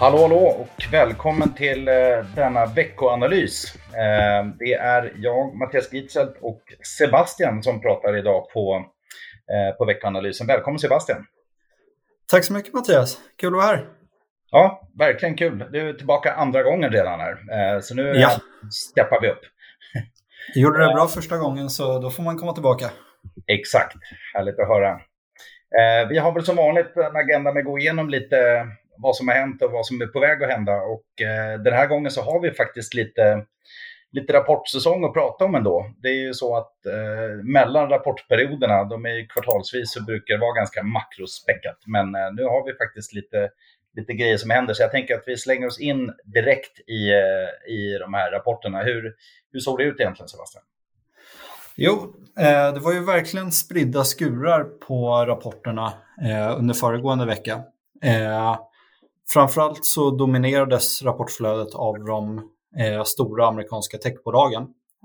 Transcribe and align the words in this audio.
Hallå, 0.00 0.18
hallå 0.18 0.36
och 0.36 0.84
välkommen 0.92 1.54
till 1.54 1.88
eh, 1.88 1.94
denna 2.36 2.66
veckoanalys. 2.66 3.74
Eh, 3.74 4.46
det 4.58 4.74
är 4.74 5.12
jag, 5.16 5.54
Mattias 5.54 5.92
Gitzelt 5.92 6.36
och 6.40 6.62
Sebastian 6.98 7.62
som 7.62 7.80
pratar 7.80 8.16
idag 8.16 8.50
på, 8.50 8.84
eh, 9.52 9.76
på 9.76 9.84
veckoanalysen. 9.84 10.46
Välkommen 10.46 10.78
Sebastian! 10.78 11.26
Tack 12.30 12.44
så 12.44 12.52
mycket 12.52 12.74
Mattias, 12.74 13.18
kul 13.38 13.48
att 13.48 13.56
vara 13.56 13.66
här. 13.66 13.86
Ja, 14.50 14.88
verkligen 14.98 15.36
kul. 15.36 15.64
Du 15.72 15.88
är 15.88 15.92
tillbaka 15.92 16.32
andra 16.32 16.62
gången 16.62 16.92
redan 16.92 17.20
här, 17.20 17.80
så 17.80 17.94
nu 17.94 18.02
ja. 18.02 18.30
steppar 18.72 19.20
vi 19.20 19.28
upp. 19.28 19.42
Du 20.54 20.60
gjorde 20.60 20.86
det 20.86 20.94
bra 20.94 21.06
första 21.06 21.36
gången 21.36 21.70
så 21.70 21.98
då 21.98 22.10
får 22.10 22.22
man 22.22 22.38
komma 22.38 22.52
tillbaka. 22.52 22.90
Exakt, 23.46 23.96
härligt 24.34 24.58
att 24.58 24.68
höra. 24.68 25.00
Vi 26.08 26.18
har 26.18 26.32
väl 26.32 26.44
som 26.44 26.56
vanligt 26.56 26.96
en 26.96 27.16
agenda 27.16 27.52
med 27.52 27.60
att 27.60 27.66
gå 27.66 27.78
igenom 27.78 28.08
lite 28.08 28.66
vad 29.02 29.16
som 29.16 29.28
har 29.28 29.34
hänt 29.34 29.62
och 29.62 29.72
vad 29.72 29.86
som 29.86 30.00
är 30.00 30.06
på 30.06 30.20
väg 30.20 30.42
att 30.42 30.50
hända. 30.50 30.72
Och 30.72 31.22
eh, 31.22 31.60
den 31.60 31.72
här 31.72 31.86
gången 31.86 32.10
så 32.10 32.22
har 32.22 32.40
vi 32.40 32.50
faktiskt 32.50 32.94
lite, 32.94 33.44
lite 34.12 34.32
rapportsäsong 34.32 35.04
att 35.04 35.12
prata 35.12 35.44
om 35.44 35.54
ändå. 35.54 35.90
Det 36.02 36.08
är 36.08 36.14
ju 36.26 36.34
så 36.34 36.56
att 36.56 36.86
eh, 36.86 37.44
mellan 37.44 37.88
rapportperioderna, 37.88 38.84
de 38.84 39.06
är 39.06 39.10
ju 39.10 39.26
kvartalsvis, 39.26 39.92
så 39.92 40.02
brukar 40.02 40.34
det 40.34 40.40
vara 40.40 40.54
ganska 40.54 40.82
makrospäckat. 40.82 41.78
Men 41.86 42.14
eh, 42.14 42.32
nu 42.32 42.44
har 42.44 42.66
vi 42.66 42.72
faktiskt 42.72 43.12
lite, 43.14 43.50
lite 43.96 44.12
grejer 44.12 44.36
som 44.36 44.50
händer, 44.50 44.74
så 44.74 44.82
jag 44.82 44.90
tänker 44.90 45.14
att 45.14 45.24
vi 45.26 45.36
slänger 45.36 45.66
oss 45.66 45.80
in 45.80 46.12
direkt 46.24 46.80
i, 46.80 47.10
eh, 47.10 47.72
i 47.72 47.98
de 48.00 48.14
här 48.14 48.30
rapporterna. 48.30 48.82
Hur, 48.82 49.14
hur 49.52 49.60
såg 49.60 49.78
det 49.78 49.84
ut 49.84 50.00
egentligen, 50.00 50.28
Sebastian? 50.28 50.64
Jo, 51.82 52.14
eh, 52.38 52.72
det 52.74 52.80
var 52.80 52.92
ju 52.92 53.04
verkligen 53.04 53.52
spridda 53.52 54.04
skurar 54.04 54.64
på 54.64 55.24
rapporterna 55.26 55.92
eh, 56.24 56.58
under 56.58 56.74
föregående 56.74 57.26
vecka. 57.26 57.60
Eh, 58.02 58.58
Framförallt 59.32 59.84
så 59.84 60.10
dominerades 60.10 61.02
rapportflödet 61.02 61.74
av 61.74 62.04
de 62.04 62.38
eh, 62.78 63.04
stora 63.04 63.46
amerikanska 63.46 63.98
techbolagen. 63.98 64.62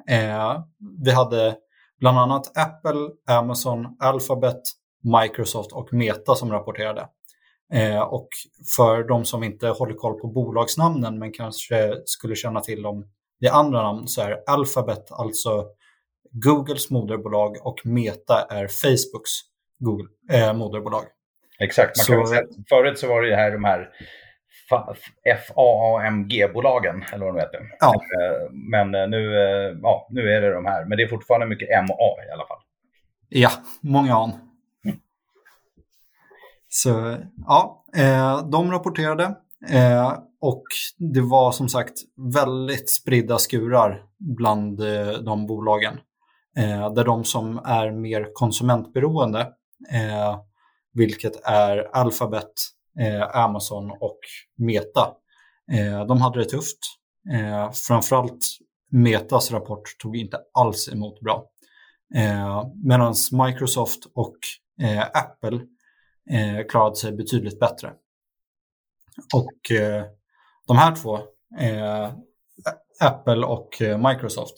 Eh, 0.09 0.63
vi 1.03 1.11
hade 1.11 1.55
bland 1.99 2.19
annat 2.19 2.57
Apple, 2.57 3.09
Amazon, 3.37 3.87
Alphabet, 3.99 4.61
Microsoft 5.21 5.71
och 5.71 5.93
Meta 5.93 6.35
som 6.35 6.51
rapporterade. 6.51 7.07
Eh, 7.73 8.01
och 8.01 8.27
för 8.75 9.03
de 9.03 9.25
som 9.25 9.43
inte 9.43 9.67
håller 9.67 9.93
koll 9.93 10.19
på 10.19 10.27
bolagsnamnen 10.27 11.19
men 11.19 11.31
kanske 11.31 11.95
skulle 12.05 12.35
känna 12.35 12.61
till 12.61 12.81
dem 12.81 13.05
i 13.41 13.47
andra 13.47 13.83
namn 13.83 14.07
så 14.07 14.21
är 14.21 14.43
Alphabet 14.47 15.11
alltså 15.11 15.65
Googles 16.31 16.89
moderbolag 16.89 17.57
och 17.61 17.81
Meta 17.85 18.41
är 18.41 18.67
Facebooks 18.67 19.31
Google, 19.79 20.07
eh, 20.31 20.53
moderbolag. 20.53 21.03
Exakt, 21.59 22.09
man 22.09 22.17
kan 22.17 22.27
så, 22.27 22.33
säga, 22.33 22.43
förut 22.69 22.99
så 22.99 23.07
var 23.07 23.21
det 23.21 23.35
här 23.35 23.51
de 23.51 23.63
här 23.63 23.89
FAAMG-bolagen, 25.47 27.03
eller 27.13 27.25
vad 27.25 27.35
de 27.35 27.39
heter. 27.39 27.59
Ja. 27.79 27.93
Eh, 27.93 28.51
men 28.51 28.95
eh, 28.95 29.07
nu, 29.07 29.35
eh, 29.35 29.77
ja, 29.81 30.07
nu 30.09 30.31
är 30.31 30.41
det 30.41 30.53
de 30.53 30.65
här, 30.65 30.85
men 30.85 30.97
det 30.97 31.03
är 31.03 31.07
fortfarande 31.07 31.47
mycket 31.47 31.69
MA 31.69 32.25
i 32.27 32.31
alla 32.33 32.47
fall. 32.47 32.57
Ja, 33.29 33.51
många 33.81 34.15
an. 34.15 34.31
Mm. 34.85 34.97
Så 36.67 37.17
ja, 37.47 37.85
de 38.51 38.71
rapporterade 38.71 39.35
och 40.41 40.63
det 40.97 41.21
var 41.21 41.51
som 41.51 41.69
sagt 41.69 41.93
väldigt 42.33 42.89
spridda 42.89 43.37
skurar 43.37 44.03
bland 44.19 44.81
de 45.25 45.47
bolagen. 45.47 45.99
Där 46.95 47.03
de 47.03 47.23
som 47.23 47.57
är 47.65 47.91
mer 47.91 48.27
konsumentberoende, 48.33 49.53
vilket 50.95 51.41
är 51.43 51.77
Alphabet, 51.95 52.53
eh, 52.99 53.37
Amazon 53.37 53.91
och 53.91 54.19
Meta. 54.57 55.13
Eh, 55.71 56.05
de 56.05 56.21
hade 56.21 56.39
det 56.39 56.45
tufft. 56.45 56.79
Eh, 57.33 57.71
framförallt 57.71 58.45
Metas 58.91 59.51
rapport 59.51 59.97
tog 59.99 60.17
inte 60.17 60.39
alls 60.53 60.89
emot 60.89 61.19
bra. 61.19 61.45
Eh, 62.15 62.67
Medan 62.83 63.13
Microsoft 63.31 63.99
och 64.13 64.37
eh, 64.81 65.01
Apple 65.01 65.59
eh, 66.31 66.67
klarade 66.69 66.95
sig 66.95 67.11
betydligt 67.11 67.59
bättre. 67.59 67.93
Och 69.33 69.71
eh, 69.77 70.05
de 70.67 70.77
här 70.77 70.95
två, 70.95 71.15
eh, 71.59 72.13
Apple 72.99 73.45
och 73.45 73.81
eh, 73.81 74.09
Microsoft, 74.09 74.53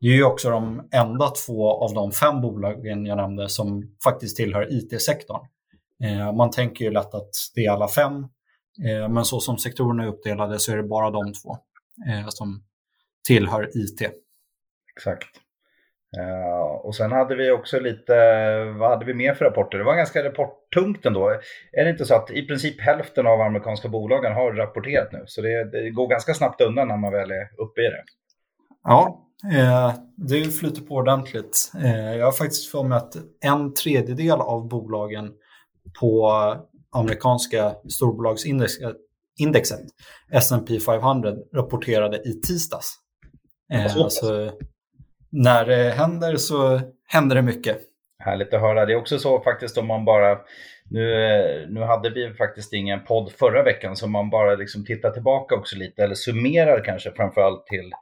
det 0.00 0.06
är 0.06 0.12
ju 0.12 0.24
också 0.24 0.50
de 0.50 0.88
enda 0.92 1.30
två 1.30 1.84
av 1.84 1.94
de 1.94 2.12
fem 2.12 2.40
bolagen 2.40 3.06
jag 3.06 3.16
nämnde 3.16 3.48
som 3.48 3.96
faktiskt 4.04 4.36
tillhör 4.36 4.72
IT-sektorn. 4.72 5.46
Eh, 6.04 6.32
man 6.32 6.50
tänker 6.50 6.84
ju 6.84 6.90
lätt 6.90 7.14
att 7.14 7.30
det 7.54 7.66
är 7.66 7.70
alla 7.70 7.88
fem, 7.88 8.14
eh, 8.86 9.08
men 9.08 9.24
så 9.24 9.40
som 9.40 9.58
sektorerna 9.58 10.02
är 10.02 10.08
uppdelade 10.08 10.58
så 10.58 10.72
är 10.72 10.76
det 10.76 10.82
bara 10.82 11.10
de 11.10 11.32
två 11.32 11.56
eh, 12.10 12.28
som 12.28 12.62
tillhör 13.26 13.70
IT. 13.74 14.10
Exakt. 14.96 15.28
Och 16.82 16.94
sen 16.94 17.12
hade 17.12 17.36
vi 17.36 17.50
också 17.50 17.80
lite, 17.80 18.14
vad 18.78 18.90
hade 18.90 19.04
vi 19.04 19.14
mer 19.14 19.34
för 19.34 19.44
rapporter? 19.44 19.78
Det 19.78 19.84
var 19.84 19.94
ganska 19.94 20.24
rapporttungt 20.24 21.06
ändå. 21.06 21.28
Är 21.72 21.84
det 21.84 21.90
inte 21.90 22.04
så 22.04 22.14
att 22.14 22.30
i 22.30 22.46
princip 22.46 22.80
hälften 22.80 23.26
av 23.26 23.40
amerikanska 23.40 23.88
bolagen 23.88 24.32
har 24.32 24.52
rapporterat 24.52 25.12
nu? 25.12 25.22
Så 25.26 25.42
det, 25.42 25.70
det 25.70 25.90
går 25.90 26.08
ganska 26.08 26.34
snabbt 26.34 26.60
undan 26.60 26.88
när 26.88 26.96
man 26.96 27.12
väl 27.12 27.30
är 27.30 27.60
uppe 27.62 27.80
i 27.80 27.84
det. 27.84 28.04
Ja, 28.84 29.26
eh, 29.54 29.94
det 30.16 30.44
flyter 30.44 30.82
på 30.82 30.94
ordentligt. 30.94 31.72
Eh, 31.84 32.16
jag 32.16 32.24
har 32.24 32.32
faktiskt 32.32 32.70
för 32.70 32.82
mig 32.82 32.98
att 32.98 33.16
en 33.40 33.74
tredjedel 33.74 34.40
av 34.40 34.68
bolagen 34.68 35.32
på 36.00 36.32
amerikanska 36.90 37.74
storbolagsindexet, 37.88 39.86
S&P 40.32 40.80
500, 40.80 41.34
rapporterade 41.54 42.16
i 42.16 42.40
tisdags. 42.40 42.94
Eh, 43.72 44.08
så 44.08 44.50
när 45.30 45.64
det 45.64 45.90
händer 45.90 46.36
så 46.36 46.80
händer 47.08 47.36
det 47.36 47.42
mycket. 47.42 47.78
Härligt 48.18 48.54
att 48.54 48.60
höra. 48.60 48.86
Det 48.86 48.92
är 48.92 48.96
också 48.96 49.18
så 49.18 49.40
faktiskt 49.40 49.78
om 49.78 49.86
man 49.86 50.04
bara, 50.04 50.38
nu, 50.90 51.66
nu 51.70 51.80
hade 51.80 52.10
vi 52.10 52.34
faktiskt 52.34 52.72
ingen 52.72 53.04
podd 53.04 53.32
förra 53.32 53.62
veckan, 53.62 53.96
så 53.96 54.08
man 54.08 54.30
bara 54.30 54.54
liksom 54.54 54.84
tittar 54.84 55.10
tillbaka 55.10 55.54
också 55.54 55.76
lite, 55.76 56.02
eller 56.02 56.14
summerar 56.14 56.84
kanske 56.84 57.10
framförallt 57.10 57.66
till, 57.66 57.92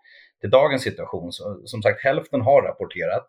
till 0.41 0.51
dagens 0.51 0.83
situation. 0.83 1.33
Så, 1.33 1.63
som 1.65 1.83
sagt, 1.83 2.05
hälften 2.05 2.41
har 2.41 2.63
rapporterat. 2.63 3.27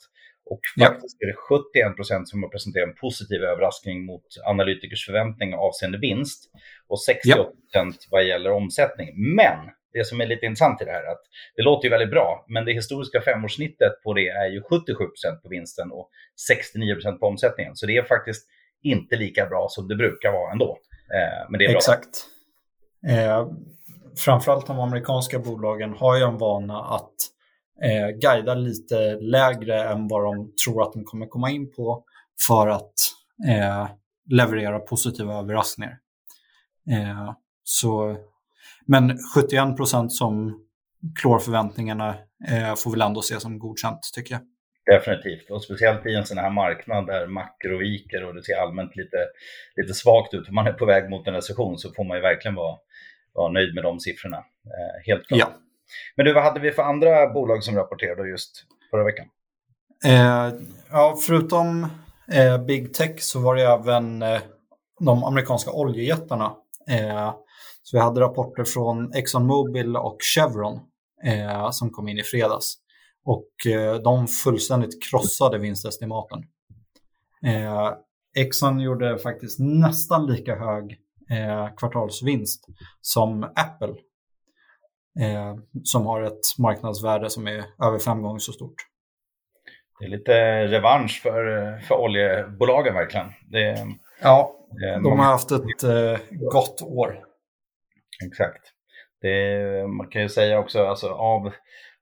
Och 0.50 0.60
faktiskt 0.80 1.22
är 1.22 1.28
det 1.28 1.34
71 1.34 1.96
procent 1.96 2.30
som 2.30 2.44
har 2.44 2.50
presenterat 2.50 2.88
en 2.88 2.96
positiv 2.96 3.42
överraskning 3.44 4.06
mot 4.06 4.26
analytikers 4.46 5.06
förväntning 5.06 5.54
avseende 5.54 5.98
vinst 5.98 6.52
och 6.88 7.02
68 7.04 7.44
procent 7.44 8.08
vad 8.12 8.24
gäller 8.26 8.52
omsättning. 8.52 9.36
Men 9.36 9.58
det 9.94 10.06
som 10.06 10.22
är 10.22 10.28
lite 10.28 10.46
intressant 10.46 10.82
i 10.82 10.86
det 10.86 10.92
här 10.92 11.04
är 11.04 11.12
att 11.12 11.24
det 11.56 11.62
låter 11.62 11.86
ju 11.86 11.90
väldigt 11.90 12.10
bra, 12.10 12.46
men 12.48 12.66
det 12.66 12.74
historiska 12.74 13.22
femårssnittet 13.22 14.04
på 14.04 14.14
det 14.14 14.28
är 14.28 14.48
ju 14.48 14.62
77 14.62 15.06
procent 15.08 15.44
på 15.44 15.50
vinsten 15.50 15.92
och 15.92 16.10
69 16.48 16.94
procent 16.94 17.20
på 17.20 17.28
omsättningen. 17.28 17.76
Så 17.76 17.86
det 17.86 17.98
är 17.98 18.04
faktiskt 18.04 18.48
inte 18.84 19.16
lika 19.16 19.46
bra 19.46 19.68
som 19.70 19.88
det 19.88 19.96
brukar 19.96 20.32
vara 20.32 20.52
ändå. 20.52 20.78
Eh, 21.14 21.50
men 21.50 21.60
det 21.60 21.66
är 21.66 21.70
bra. 21.70 21.78
Exakt. 21.78 22.26
Eh, 23.08 23.48
framförallt 24.26 24.68
de 24.68 24.80
amerikanska 24.80 25.40
bolagen 25.40 25.94
har 25.94 26.18
ju 26.18 26.24
en 26.24 26.38
vana 26.38 26.82
att 26.84 27.16
eh, 27.84 28.08
guida 28.08 28.56
lite 28.56 29.16
lägre 29.20 29.84
än 29.84 30.08
vad 30.08 30.24
de 30.24 30.56
tror 30.66 30.84
att 30.84 30.94
de 30.94 31.04
kommer 31.04 31.26
komma 31.26 31.52
in 31.52 31.72
på 31.72 32.04
för 32.48 32.68
att 32.68 32.94
eh, 33.48 33.88
leverera 34.30 34.80
positiva 34.80 35.34
överraskningar. 35.34 35.98
Eh, 36.92 37.34
så, 37.64 38.18
men 38.86 39.18
71 39.36 39.78
procent 39.78 40.14
som 40.14 40.64
klår 41.22 41.40
förväntningarna 41.40 42.16
eh, 42.50 42.76
får 42.76 42.92
väl 42.92 43.02
ändå 43.02 43.20
ses 43.20 43.42
som 43.42 43.60
godkänt 43.60 44.00
tycker 44.16 44.34
jag. 44.34 44.42
Definitivt, 44.96 45.52
och 45.52 45.64
speciellt 45.64 46.06
i 46.06 46.16
en 46.16 46.26
sån 46.26 46.38
här 46.38 46.50
marknad 46.50 47.08
där 47.08 47.28
makro 47.28 47.78
viker 47.78 48.24
och 48.24 48.36
det 48.36 48.44
ser 48.44 48.56
allmänt 48.56 48.96
lite, 48.96 49.18
lite 49.76 49.94
svagt 49.94 50.34
ut. 50.34 50.50
Om 50.50 50.56
man 50.56 50.68
är 50.68 50.74
på 50.74 50.86
väg 50.86 51.10
mot 51.10 51.28
en 51.28 51.34
recession 51.34 51.78
så 51.78 51.94
får 51.94 52.04
man 52.04 52.18
ju 52.18 52.22
verkligen 52.22 52.56
vara, 52.56 52.78
vara 53.34 53.52
nöjd 53.52 53.76
med 53.76 53.84
de 53.84 54.00
siffrorna. 54.00 54.38
Eh, 54.38 55.06
helt 55.06 55.28
klart. 55.28 55.40
Ja. 55.40 55.67
Men 56.16 56.26
du, 56.26 56.34
vad 56.34 56.44
hade 56.44 56.60
vi 56.60 56.72
för 56.72 56.84
andra 56.84 57.30
bolag 57.30 57.64
som 57.64 57.76
rapporterade 57.76 58.30
just 58.30 58.64
förra 58.92 59.04
veckan? 59.04 59.26
Eh, 60.06 60.54
ja, 60.92 61.18
förutom 61.28 61.88
eh, 62.32 62.66
Big 62.66 62.94
Tech 62.94 63.20
så 63.20 63.40
var 63.40 63.56
det 63.56 63.64
även 63.64 64.22
eh, 64.22 64.42
de 65.00 65.24
amerikanska 65.24 65.72
oljejättarna. 65.72 66.56
Eh, 66.90 67.34
så 67.84 67.98
vi 67.98 68.04
hade 68.04 68.22
rapporter 68.22 68.64
från 68.64 69.14
ExxonMobil 69.14 69.98
och 69.98 70.18
Chevron 70.36 70.80
eh, 71.24 71.72
som 71.72 71.90
kom 71.90 72.08
in 72.08 72.18
i 72.18 72.24
fredags. 72.24 72.76
Och 73.26 73.72
eh, 73.72 73.96
de 73.96 74.28
fullständigt 74.28 75.04
krossade 75.10 75.58
vinstestimaten. 75.58 76.44
Eh, 77.46 77.94
Exxon 78.38 78.80
gjorde 78.80 79.18
faktiskt 79.18 79.60
nästan 79.60 80.26
lika 80.26 80.56
hög 80.56 80.98
eh, 81.30 81.76
kvartalsvinst 81.78 82.66
som 83.02 83.44
Apple 83.44 83.94
eh, 85.22 85.56
som 85.84 86.06
har 86.06 86.22
ett 86.22 86.58
marknadsvärde 86.60 87.30
som 87.30 87.48
är 87.48 87.64
över 87.84 88.00
fem 88.00 88.22
gånger 88.22 88.40
så 88.40 88.52
stort. 88.52 88.76
Det 90.00 90.06
är 90.06 90.10
lite 90.10 90.68
revansch 90.68 91.20
för, 91.24 91.78
för 91.80 91.96
oljebolagen 91.96 92.94
verkligen. 92.94 93.28
Det, 93.52 93.88
ja, 94.22 94.56
de 95.04 95.20
har 95.20 95.26
haft 95.26 95.52
ett 95.52 95.84
eh, 95.84 96.20
gott 96.32 96.82
år. 96.82 97.20
Exakt. 98.26 98.74
Det, 99.22 99.88
man 99.88 100.08
kan 100.08 100.22
ju 100.22 100.30
säga 100.30 100.60
också, 100.60 100.86
alltså 100.86 101.10
av 101.10 101.52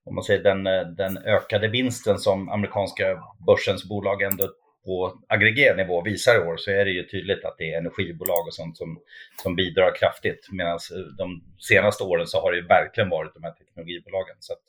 om 0.06 0.16
man 0.16 0.24
säger 0.24 0.44
den, 0.44 0.64
den 0.96 1.18
ökade 1.18 1.68
vinsten 1.68 2.18
som 2.18 2.50
amerikanska 2.50 3.04
börsens 3.48 3.90
bolag 3.90 4.22
ändå 4.22 4.44
på 4.86 5.20
aggregerad 5.28 5.78
nivå 5.78 6.02
visar 6.02 6.36
i 6.36 6.48
år 6.48 6.58
så 6.58 6.72
är 6.72 6.86
det 6.86 6.92
ju 6.92 7.04
tydligt 7.04 7.46
att 7.46 7.56
det 7.58 7.74
är 7.74 7.78
energibolag 7.78 8.48
och 8.48 8.54
sånt 8.54 8.78
som, 8.78 9.00
som 9.44 9.56
bidrar 9.56 9.96
kraftigt. 10.00 10.48
Medan 10.52 10.80
de 11.18 11.44
senaste 11.60 12.04
åren 12.04 12.28
så 12.28 12.42
har 12.42 12.52
det 12.52 12.58
ju 12.58 12.68
verkligen 12.68 13.10
varit 13.10 13.34
de 13.34 13.44
här 13.44 13.52
teknologibolagen. 13.52 14.36
Så, 14.40 14.54
att, 14.54 14.60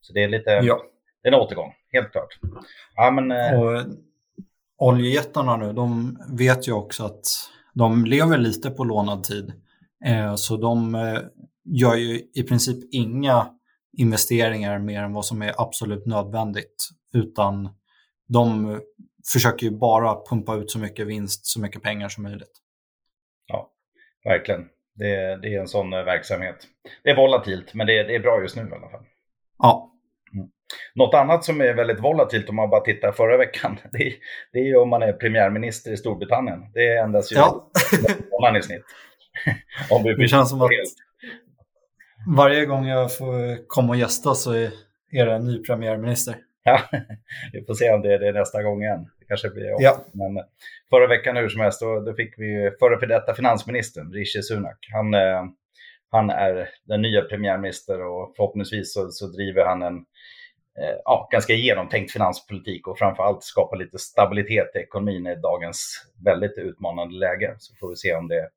så 0.00 0.12
det 0.12 0.22
är 0.22 0.28
lite, 0.28 0.50
ja. 0.50 0.82
det 1.22 1.28
är 1.28 1.32
en 1.32 1.40
återgång, 1.40 1.72
helt 1.92 2.12
klart. 2.12 2.38
Ja, 2.94 3.10
men, 3.10 3.30
eh, 3.30 3.60
och, 3.60 3.82
oljejättarna 4.78 5.56
nu, 5.56 5.72
de 5.72 6.18
vet 6.38 6.68
ju 6.68 6.72
också 6.72 7.04
att 7.04 7.24
de 7.74 8.04
lever 8.04 8.38
lite 8.38 8.70
på 8.70 8.84
lånad 8.84 9.24
tid. 9.24 9.52
Eh, 10.04 10.34
så 10.34 10.56
de 10.56 10.94
eh, 10.94 11.18
gör 11.64 11.94
ju 11.94 12.20
i 12.34 12.42
princip 12.42 12.94
inga 12.94 13.48
investeringar 13.98 14.78
mer 14.78 15.02
än 15.02 15.12
vad 15.12 15.24
som 15.24 15.42
är 15.42 15.54
absolut 15.56 16.06
nödvändigt. 16.06 16.88
Utan 17.14 17.68
de 18.28 18.80
försöker 19.32 19.66
ju 19.66 19.70
bara 19.70 20.24
pumpa 20.30 20.56
ut 20.56 20.70
så 20.70 20.78
mycket 20.78 21.06
vinst, 21.06 21.46
så 21.46 21.60
mycket 21.60 21.82
pengar 21.82 22.08
som 22.08 22.22
möjligt. 22.22 22.52
Ja, 23.46 23.70
verkligen. 24.24 24.68
Det, 24.94 25.36
det 25.36 25.54
är 25.54 25.60
en 25.60 25.68
sån 25.68 25.92
eh, 25.92 26.02
verksamhet. 26.02 26.56
Det 27.04 27.10
är 27.10 27.16
volatilt, 27.16 27.74
men 27.74 27.86
det, 27.86 28.02
det 28.02 28.14
är 28.14 28.20
bra 28.20 28.42
just 28.42 28.56
nu 28.56 28.62
i 28.62 28.74
alla 28.74 28.90
fall. 28.90 29.04
Ja. 29.58 29.92
Mm. 30.34 30.48
Något 30.94 31.14
annat 31.14 31.44
som 31.44 31.60
är 31.60 31.74
väldigt 31.74 32.00
volatilt 32.00 32.48
om 32.48 32.56
man 32.56 32.70
bara 32.70 32.80
tittar 32.80 33.12
förra 33.12 33.36
veckan, 33.36 33.78
det 33.92 34.06
är, 34.06 34.14
det 34.52 34.58
är 34.58 34.64
ju 34.64 34.76
om 34.76 34.88
man 34.88 35.02
är 35.02 35.12
premiärminister 35.12 35.92
i 35.92 35.96
Storbritannien. 35.96 36.72
Det 36.74 36.96
ändras 36.96 37.32
ju 37.32 37.36
ja. 37.36 37.70
månaden 38.30 38.60
i 38.60 38.62
snitt. 38.62 38.84
om 39.90 40.02
vi 40.02 40.14
det 40.14 40.28
känns 40.28 40.50
som 40.50 40.62
att 40.62 40.70
varje 42.36 42.66
gång 42.66 42.86
jag 42.86 43.16
får 43.16 43.66
komma 43.66 43.88
och 43.88 43.96
gästa 43.96 44.34
så 44.34 44.52
är 45.12 45.26
det 45.26 45.32
en 45.32 45.44
ny 45.44 45.58
premiärminister. 45.58 46.36
Ja, 46.64 46.80
vi 47.52 47.64
får 47.64 47.74
se 47.74 47.92
om 47.92 48.02
det 48.02 48.14
är 48.14 48.18
det 48.18 48.32
nästa 48.32 48.62
gång 48.62 48.82
igen. 48.82 49.10
Det 49.18 49.24
kanske 49.24 49.50
blir. 49.50 49.74
Ja. 49.78 49.96
Men 50.12 50.44
förra 50.90 51.06
veckan 51.06 51.36
hur 51.36 51.48
som 51.48 51.60
helst, 51.60 51.80
då, 51.80 52.00
då 52.00 52.14
fick 52.14 52.38
vi 52.38 52.70
förra 52.78 52.98
för 52.98 53.06
detta 53.06 53.34
finansministern, 53.34 54.12
Rishi 54.12 54.42
Sunak. 54.42 54.78
Han, 54.92 55.14
eh, 55.14 55.44
han 56.10 56.30
är 56.30 56.68
den 56.84 57.02
nya 57.02 57.22
premiärminister 57.22 58.06
och 58.06 58.32
förhoppningsvis 58.36 58.94
så, 58.94 59.10
så 59.10 59.26
driver 59.26 59.64
han 59.64 59.82
en 59.82 59.96
eh, 60.78 60.96
ja, 61.04 61.28
ganska 61.32 61.52
genomtänkt 61.52 62.12
finanspolitik 62.12 62.86
och 62.88 62.98
framförallt 62.98 63.42
skapa 63.42 63.76
lite 63.76 63.98
stabilitet 63.98 64.76
i 64.76 64.78
ekonomin 64.78 65.26
i 65.26 65.34
dagens 65.34 66.06
väldigt 66.24 66.58
utmanande 66.58 67.14
läge. 67.14 67.54
Så 67.58 67.74
får 67.80 67.88
vi 67.88 67.96
se 67.96 68.14
om, 68.14 68.28
det, 68.28 68.48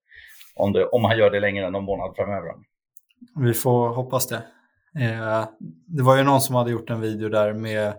om, 0.55 0.73
det, 0.73 0.85
om 0.85 1.03
han 1.03 1.17
gör 1.17 1.29
det 1.29 1.39
längre 1.39 1.65
än 1.65 1.71
någon 1.71 1.83
månad 1.83 2.15
framöver. 2.15 2.51
Vi 3.35 3.53
får 3.53 3.89
hoppas 3.89 4.27
det. 4.27 4.41
Eh, 4.99 5.47
det 5.87 6.03
var 6.03 6.17
ju 6.17 6.23
någon 6.23 6.41
som 6.41 6.55
hade 6.55 6.71
gjort 6.71 6.89
en 6.89 7.01
video 7.01 7.29
där 7.29 7.53
med 7.53 7.93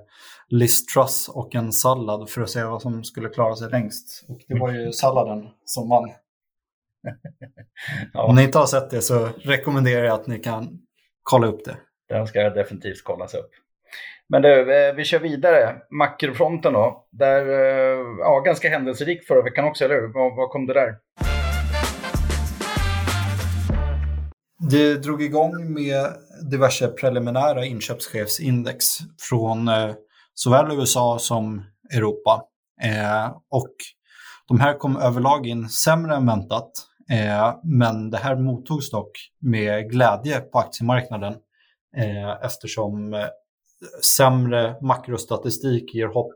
Liz 0.48 0.86
Truss 0.86 1.28
och 1.28 1.54
en 1.54 1.72
sallad 1.72 2.30
för 2.30 2.42
att 2.42 2.50
se 2.50 2.64
vad 2.64 2.82
som 2.82 3.04
skulle 3.04 3.28
klara 3.28 3.56
sig 3.56 3.70
längst. 3.70 4.24
Och 4.28 4.40
det 4.48 4.58
var 4.58 4.72
ju 4.72 4.92
salladen 4.92 5.48
som 5.64 5.88
vann. 5.88 6.10
ja. 8.12 8.22
Om 8.22 8.36
ni 8.36 8.42
inte 8.42 8.58
har 8.58 8.66
sett 8.66 8.90
det 8.90 9.02
så 9.02 9.28
rekommenderar 9.38 10.04
jag 10.04 10.14
att 10.14 10.26
ni 10.26 10.38
kan 10.38 10.78
kolla 11.22 11.46
upp 11.46 11.64
det. 11.64 11.76
Den 12.08 12.26
ska 12.26 12.50
definitivt 12.50 13.04
kollas 13.04 13.34
upp. 13.34 13.50
Men 14.28 14.42
du, 14.42 14.74
eh, 14.74 14.94
vi 14.94 15.04
kör 15.04 15.18
vidare. 15.18 15.76
Makrofronten 15.90 16.72
då. 16.72 17.06
Där, 17.10 17.48
eh, 17.48 18.06
ja, 18.18 18.40
ganska 18.40 18.68
händelserikt 18.68 19.26
förra 19.26 19.42
veckan 19.42 19.64
också, 19.64 19.84
eller 19.84 19.94
hur? 19.94 20.12
Vad, 20.12 20.36
vad 20.36 20.50
kom 20.50 20.66
det 20.66 20.74
där? 20.74 20.96
Det 24.70 24.94
drog 24.94 25.22
igång 25.22 25.72
med 25.72 26.06
diverse 26.50 26.88
preliminära 26.88 27.64
inköpschefsindex 27.64 28.84
från 29.28 29.68
eh, 29.68 29.94
såväl 30.34 30.78
USA 30.78 31.18
som 31.18 31.64
Europa. 31.94 32.42
Eh, 32.82 33.36
och 33.50 33.74
de 34.48 34.60
här 34.60 34.78
kom 34.78 34.96
överlag 34.96 35.46
in 35.46 35.68
sämre 35.68 36.14
än 36.14 36.26
väntat. 36.26 36.70
Eh, 37.10 37.54
men 37.64 38.10
det 38.10 38.18
här 38.18 38.36
mottogs 38.36 38.90
dock 38.90 39.10
med 39.40 39.90
glädje 39.90 40.40
på 40.40 40.58
aktiemarknaden 40.58 41.34
eftersom 42.42 43.26
sämre 44.16 44.76
makrostatistik 44.82 45.94
ger 45.94 46.06
hopp 46.06 46.34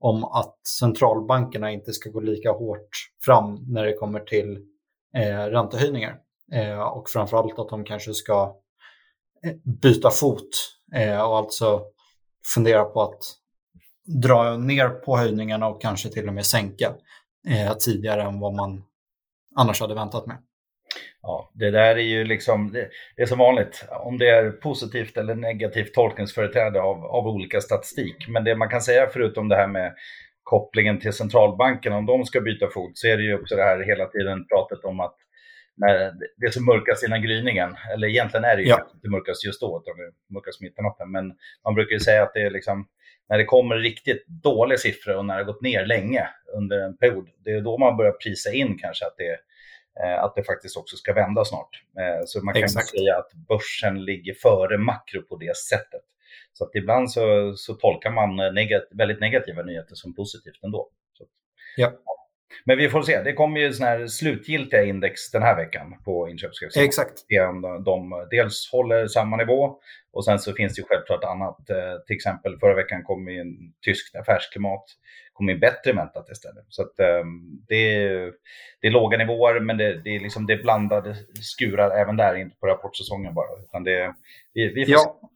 om 0.00 0.24
att 0.24 0.56
centralbankerna 0.80 1.70
inte 1.70 1.92
ska 1.92 2.10
gå 2.10 2.20
lika 2.20 2.50
hårt 2.50 2.88
fram 3.24 3.64
när 3.68 3.84
det 3.84 3.92
kommer 3.92 4.20
till 4.20 4.58
eh, 5.16 5.44
räntehöjningar. 5.44 6.18
Eh, 6.52 6.80
och 6.80 7.08
framförallt 7.08 7.58
att 7.58 7.68
de 7.68 7.84
kanske 7.84 8.14
ska 8.14 8.56
eh, 9.44 9.52
byta 9.82 10.10
fot 10.10 10.48
eh, 10.94 11.20
och 11.20 11.36
alltså 11.36 11.82
fundera 12.54 12.84
på 12.84 13.02
att 13.02 13.18
dra 14.22 14.56
ner 14.56 14.88
på 14.88 15.16
höjningarna 15.16 15.68
och 15.68 15.82
kanske 15.82 16.08
till 16.08 16.28
och 16.28 16.34
med 16.34 16.46
sänka 16.46 16.94
eh, 17.48 17.76
tidigare 17.76 18.22
än 18.22 18.40
vad 18.40 18.54
man 18.54 18.84
annars 19.56 19.80
hade 19.80 19.94
väntat 19.94 20.26
med. 20.26 20.36
Ja, 21.22 21.50
det 21.54 21.70
där 21.70 21.96
är 21.96 22.02
ju 22.02 22.24
liksom, 22.24 22.72
det, 22.72 22.88
det, 23.16 23.22
är 23.22 23.26
som 23.26 23.38
vanligt, 23.38 23.84
om 23.90 24.18
det 24.18 24.28
är 24.28 24.50
positivt 24.50 25.16
eller 25.16 25.34
negativt 25.34 25.94
tolkningsföreträde 25.94 26.82
av, 26.82 27.04
av 27.04 27.26
olika 27.26 27.60
statistik. 27.60 28.28
Men 28.28 28.44
det 28.44 28.56
man 28.56 28.68
kan 28.68 28.80
säga 28.80 29.08
förutom 29.12 29.48
det 29.48 29.56
här 29.56 29.68
med 29.68 29.94
kopplingen 30.42 31.00
till 31.00 31.12
centralbanken, 31.12 31.92
om 31.92 32.06
de 32.06 32.24
ska 32.24 32.40
byta 32.40 32.70
fot, 32.70 32.98
så 32.98 33.06
är 33.06 33.16
det 33.16 33.22
ju 33.22 33.40
också 33.40 33.56
det 33.56 33.62
här 33.62 33.80
hela 33.86 34.06
tiden 34.06 34.46
pratet 34.48 34.84
om 34.84 35.00
att 35.00 35.16
när 35.76 36.12
det 36.36 36.52
som 36.52 36.64
mörkast 36.64 37.04
innan 37.04 37.22
gryningen. 37.22 37.76
Eller 37.92 38.08
egentligen 38.08 38.44
är 38.44 38.56
det 38.56 38.62
ju 38.62 38.68
ja. 38.68 38.90
inte 38.94 39.08
mörkast 39.08 39.44
just 39.44 39.60
då, 39.60 39.82
det 39.84 40.34
mörkast 40.34 40.60
mitt 40.60 40.78
i 40.78 40.82
natten. 40.82 41.10
Men 41.10 41.32
man 41.64 41.74
brukar 41.74 41.92
ju 41.92 42.00
säga 42.00 42.22
att 42.22 42.34
det 42.34 42.42
är 42.42 42.50
liksom, 42.50 42.88
när 43.28 43.38
det 43.38 43.44
kommer 43.44 43.76
riktigt 43.76 44.26
dåliga 44.26 44.78
siffror 44.78 45.16
och 45.16 45.24
när 45.24 45.38
det 45.38 45.44
gått 45.44 45.62
ner 45.62 45.86
länge 45.86 46.28
under 46.56 46.78
en 46.78 46.96
period, 46.96 47.28
det 47.44 47.50
är 47.50 47.60
då 47.60 47.78
man 47.78 47.96
börjar 47.96 48.12
prisa 48.12 48.52
in 48.52 48.78
kanske 48.78 49.06
att 49.06 49.16
det, 49.16 49.38
eh, 50.02 50.24
att 50.24 50.34
det 50.34 50.44
faktiskt 50.44 50.76
också 50.76 50.96
ska 50.96 51.12
vända 51.12 51.44
snart. 51.44 51.82
Eh, 51.98 52.22
så 52.26 52.44
man 52.44 52.54
kan 52.54 52.62
Exakt. 52.62 52.88
säga 52.88 53.18
att 53.18 53.32
börsen 53.48 54.04
ligger 54.04 54.34
före 54.34 54.78
makro 54.78 55.22
på 55.22 55.36
det 55.36 55.56
sättet. 55.56 56.02
Så 56.52 56.64
att 56.64 56.74
ibland 56.74 57.10
så, 57.10 57.54
så 57.56 57.74
tolkar 57.74 58.10
man 58.10 58.54
negat, 58.54 58.82
väldigt 58.90 59.20
negativa 59.20 59.62
nyheter 59.62 59.94
som 59.94 60.14
positivt 60.14 60.64
ändå. 60.64 60.88
Så, 61.12 61.24
ja. 61.76 61.92
Men 62.64 62.78
vi 62.78 62.88
får 62.88 63.02
se. 63.02 63.22
Det 63.22 63.32
kommer 63.32 63.60
ju 63.60 63.72
såna 63.72 63.90
här 63.90 64.06
slutgiltiga 64.06 64.84
index 64.84 65.30
den 65.30 65.42
här 65.42 65.56
veckan 65.56 65.94
på 66.04 66.28
inköpschefssidan. 66.28 66.86
Exakt. 66.86 67.12
De, 67.28 67.84
de 67.84 68.26
dels 68.30 68.68
håller 68.72 69.06
samma 69.06 69.36
nivå 69.36 69.78
och 70.12 70.24
sen 70.24 70.38
så 70.38 70.52
finns 70.52 70.74
det 70.74 70.80
ju 70.80 70.86
självklart 70.88 71.24
annat. 71.24 71.70
Eh, 71.70 72.04
till 72.06 72.16
exempel 72.16 72.58
förra 72.58 72.74
veckan 72.74 73.02
kom 73.02 73.28
ju 73.28 73.40
en 73.40 73.72
tyskt 73.84 74.16
affärsklimat 74.16 74.84
kom 75.32 75.50
in 75.50 75.60
bättre 75.60 75.90
än 75.90 75.96
väntat 75.96 76.30
istället. 76.30 76.64
Så 76.68 76.82
att, 76.82 76.94
um, 77.22 77.64
det, 77.68 77.74
är, 77.76 78.32
det 78.80 78.86
är 78.86 78.90
låga 78.90 79.18
nivåer 79.18 79.60
men 79.60 79.76
det, 79.76 80.00
det, 80.04 80.16
är 80.16 80.20
liksom 80.20 80.46
det 80.46 80.56
blandade 80.56 81.16
skurar 81.40 81.90
även 81.90 82.16
där, 82.16 82.34
inte 82.34 82.56
på 82.56 82.66
rapportsäsongen 82.66 83.34
bara. 83.34 83.62
Utan 83.64 83.84
det, 83.84 84.14
vi, 84.52 84.68
vi 84.68 84.84
får 84.84 84.92
ja, 84.92 85.18
se. 85.20 85.28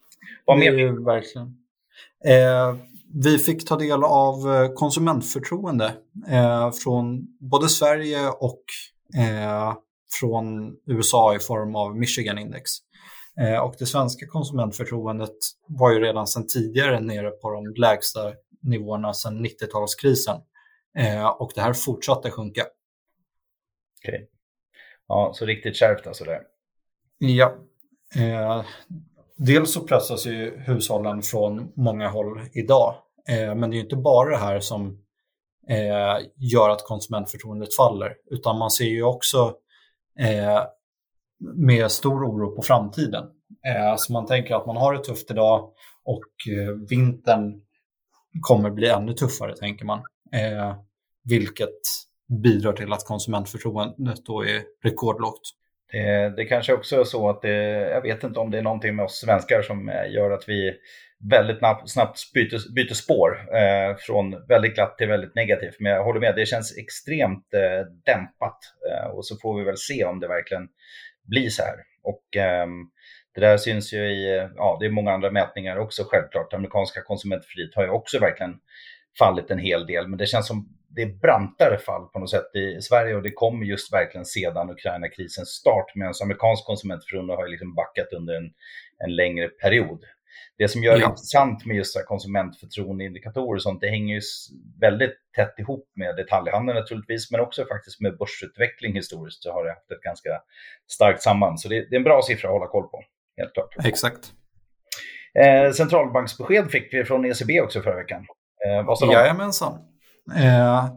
Vad 0.45 0.59
mer? 0.59 1.05
verkligen. 1.05 1.47
Eh, 2.25 2.77
vi 3.15 3.39
fick 3.39 3.69
ta 3.69 3.77
del 3.77 4.05
av 4.05 4.55
eh, 4.55 4.73
konsumentförtroende 4.73 5.95
eh, 6.29 6.71
från 6.71 7.27
både 7.41 7.69
Sverige 7.69 8.29
och 8.29 8.63
eh, 9.17 9.75
från 10.21 10.77
USA 10.87 11.35
i 11.37 11.39
form 11.39 11.77
av 11.77 11.97
Michigan 11.97 12.39
Index. 12.39 12.71
Eh, 13.41 13.59
och 13.59 13.75
det 13.79 13.87
svenska 13.87 14.27
konsumentförtroendet 14.27 15.37
var 15.69 15.93
ju 15.93 16.01
redan 16.01 16.27
sedan 16.27 16.47
tidigare 16.47 17.01
nere 17.01 17.31
på 17.31 17.51
de 17.51 17.81
lägsta 17.81 18.33
nivåerna 18.63 19.15
sedan 19.15 19.47
90-talskrisen. 19.47 20.41
Eh, 20.99 21.27
och 21.27 21.53
det 21.55 21.61
här 21.61 21.73
fortsatte 21.73 22.31
sjunka. 22.31 22.63
Okej. 24.01 24.15
Okay. 24.15 24.27
Ja, 25.09 25.33
så 25.35 25.47
riktigt 25.47 25.77
kärvt 25.77 26.07
alltså 26.07 26.25
där. 26.25 26.41
Ja. 27.19 27.55
Dels 29.37 29.73
så 29.73 29.81
pressas 29.81 30.27
ju 30.27 30.59
hushållen 30.59 31.23
från 31.23 31.73
många 31.77 32.09
håll 32.09 32.41
idag. 32.53 32.95
Eh, 33.29 33.55
men 33.55 33.71
det 33.71 33.77
är 33.77 33.81
inte 33.81 33.97
bara 33.97 34.31
det 34.31 34.37
här 34.37 34.61
som 34.61 34.87
eh, 35.69 36.27
gör 36.37 36.71
att 36.71 36.85
konsumentförtroendet 36.85 37.77
faller, 37.77 38.15
utan 38.31 38.59
man 38.59 38.71
ser 38.71 38.85
ju 38.85 39.03
också 39.03 39.55
eh, 40.19 40.63
med 41.55 41.91
stor 41.91 42.25
oro 42.25 42.57
på 42.57 42.63
framtiden. 42.63 43.25
Eh, 43.67 43.97
så 43.97 44.13
man 44.13 44.27
tänker 44.27 44.55
att 44.55 44.67
man 44.67 44.77
har 44.77 44.93
det 44.95 45.05
tufft 45.05 45.31
idag 45.31 45.71
och 46.05 46.53
eh, 46.53 46.73
vintern 46.89 47.63
kommer 48.41 48.71
bli 48.71 48.89
ännu 48.89 49.13
tuffare, 49.13 49.57
tänker 49.57 49.85
man. 49.85 49.99
Eh, 50.33 50.77
vilket 51.25 51.81
bidrar 52.43 52.73
till 52.73 52.93
att 52.93 53.05
konsumentförtroendet 53.05 54.27
då 54.27 54.45
är 54.45 54.63
rekordlågt. 54.83 55.41
Det, 55.93 56.35
det 56.37 56.45
kanske 56.45 56.73
också 56.73 57.01
är 57.01 57.05
så 57.05 57.31
att 57.31 57.43
det, 57.43 57.57
jag 57.91 58.03
vet 58.03 58.25
inte 58.25 58.41
om 58.41 58.51
det 58.51 58.59
är 58.59 58.63
någonting 58.63 58.97
med 58.97 59.05
oss 59.05 59.21
svenskar 59.21 59.63
som 59.63 59.89
eh, 59.89 60.13
gör 60.13 60.31
att 60.31 60.49
vi 60.49 60.75
väldigt 61.31 61.59
snabbt 61.87 62.33
byter, 62.35 62.75
byter 62.75 62.95
spår 62.95 63.57
eh, 63.57 63.97
från 63.97 64.47
väldigt 64.49 64.75
glatt 64.75 64.99
till 64.99 65.09
väldigt 65.09 65.35
negativt. 65.35 65.77
Men 65.81 65.93
jag 65.93 66.05
håller 66.05 66.21
med, 66.21 66.35
det 66.37 66.47
känns 66.47 66.79
extremt 66.79 67.55
eh, 67.55 67.87
dämpat 68.05 68.59
eh, 68.91 69.11
och 69.11 69.27
så 69.27 69.37
får 69.37 69.59
vi 69.59 69.65
väl 69.65 69.77
se 69.77 70.05
om 70.05 70.21
det 70.21 70.29
verkligen 70.29 70.69
blir 71.25 71.49
så 71.49 71.63
här. 71.63 71.77
Och 72.03 72.37
ehm, 72.37 72.91
det 73.35 73.41
där 73.41 73.57
syns 73.57 73.93
ju 73.93 73.99
i, 73.99 74.39
eh, 74.39 74.49
ja 74.57 74.77
det 74.81 74.87
är 74.87 74.91
många 74.91 75.13
andra 75.13 75.31
mätningar 75.31 75.77
också 75.77 76.05
självklart. 76.07 76.53
Amerikanska 76.53 77.03
konsumentfrihet 77.03 77.75
har 77.75 77.83
ju 77.83 77.91
också 77.91 78.19
verkligen 78.19 78.55
fallit 79.19 79.51
en 79.51 79.59
hel 79.59 79.87
del, 79.87 80.09
men 80.09 80.19
det 80.19 80.27
känns 80.27 80.47
som 80.47 80.69
det 80.97 81.03
är 81.03 81.07
brantare 81.07 81.79
fall 81.79 82.07
på 82.07 82.19
något 82.19 82.31
sätt 82.31 82.55
i 82.55 82.83
Sverige 82.83 83.17
och 83.17 83.23
det 83.23 83.31
kommer 83.31 83.67
just 83.67 83.93
verkligen 83.93 84.25
sedan 84.25 84.71
Ukraina-krisens 84.71 85.49
start 85.49 85.95
medan 85.95 86.15
amerikansk 86.23 86.65
konsumentförtroende 86.65 87.35
har 87.35 87.49
liksom 87.49 87.75
backat 87.75 88.13
under 88.13 88.35
en, 88.35 88.51
en 89.05 89.17
längre 89.17 89.49
period. 89.49 90.05
Det 90.59 90.69
som 90.69 90.83
gör 90.85 90.95
det 90.95 91.01
ja. 91.01 91.09
intressant 91.09 91.67
med 91.67 91.77
just 91.77 92.07
konsumentförtroendeindikatorer 92.07 93.55
och 93.55 93.63
sånt, 93.63 93.81
det 93.81 93.89
hänger 93.89 94.15
ju 94.15 94.21
väldigt 94.81 95.17
tätt 95.37 95.59
ihop 95.59 95.93
med 95.95 96.17
detaljhandeln 96.17 96.79
naturligtvis, 96.79 97.31
men 97.31 97.41
också 97.41 97.65
faktiskt 97.65 98.01
med 98.01 98.19
börsutveckling 98.19 98.95
historiskt 98.95 99.43
så 99.43 99.53
har 99.53 99.65
det 99.65 99.71
haft 99.71 99.91
ett 99.91 100.01
ganska 100.01 100.31
starkt 100.91 101.23
samband. 101.23 101.61
Så 101.61 101.69
det, 101.69 101.91
det 101.91 101.97
är 101.97 101.99
en 101.99 102.05
bra 102.05 102.23
siffra 102.23 102.49
att 102.49 102.53
hålla 102.53 102.67
koll 102.67 102.89
på, 102.89 103.03
helt 103.37 103.55
klart. 103.55 103.75
Exakt. 103.85 104.33
Eh, 105.35 105.73
centralbanksbesked 105.73 106.71
fick 106.71 106.95
vi 106.95 107.05
från 107.05 107.25
ECB 107.25 107.61
också 107.61 107.83
förra 107.83 107.97
veckan. 107.97 108.27
Eh? 108.67 109.13
Jajamensan. 109.13 109.96
Eh, 110.35 110.89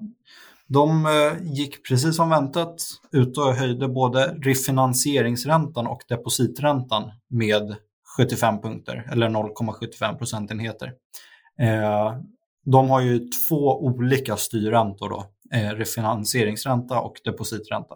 de 0.67 1.05
eh, 1.05 1.53
gick 1.53 1.87
precis 1.87 2.15
som 2.15 2.29
väntat 2.29 2.81
ut 3.11 3.37
och 3.37 3.53
höjde 3.53 3.87
både 3.87 4.25
refinansieringsräntan 4.25 5.87
och 5.87 6.01
depositräntan 6.09 7.11
med 7.27 7.75
75 8.17 8.61
punkter 8.61 9.09
eller 9.11 9.29
0,75 9.29 10.17
procentenheter. 10.17 10.93
Eh, 11.59 12.17
de 12.65 12.89
har 12.89 13.01
ju 13.01 13.19
två 13.19 13.85
olika 13.85 14.37
styrräntor 14.37 15.09
då, 15.09 15.25
eh, 15.57 15.69
refinansieringsränta 15.69 16.99
och 16.99 17.21
depositränta. 17.23 17.95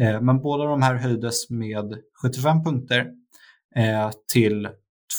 Eh, 0.00 0.20
men 0.20 0.42
båda 0.42 0.64
de 0.64 0.82
här 0.82 0.94
höjdes 0.94 1.50
med 1.50 1.94
75 2.22 2.64
punkter 2.64 3.12
eh, 3.76 4.10
till 4.32 4.68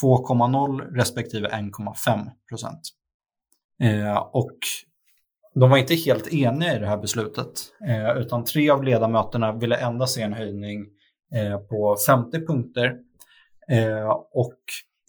2,0 0.02 0.82
respektive 0.82 1.50
1,5 1.50 2.30
procent. 2.50 2.82
Eh, 3.84 4.18
och 4.18 4.58
de 5.60 5.70
var 5.70 5.78
inte 5.78 5.96
helt 5.96 6.34
eniga 6.34 6.76
i 6.76 6.80
det 6.80 6.88
här 6.88 6.98
beslutet, 6.98 7.52
eh, 7.88 8.18
utan 8.18 8.44
tre 8.44 8.70
av 8.70 8.84
ledamöterna 8.84 9.52
ville 9.52 9.76
endast 9.76 10.16
se 10.16 10.22
en 10.22 10.34
höjning 10.34 10.86
eh, 11.36 11.58
på 11.58 11.96
50 12.08 12.46
punkter 12.46 12.98
Eh, 13.72 14.10
och 14.32 14.58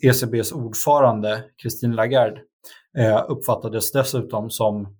ECBs 0.02 0.52
ordförande 0.52 1.44
Christine 1.62 1.94
Lagarde 1.94 2.40
eh, 2.98 3.24
uppfattades 3.28 3.92
dessutom 3.92 4.50
som 4.50 4.96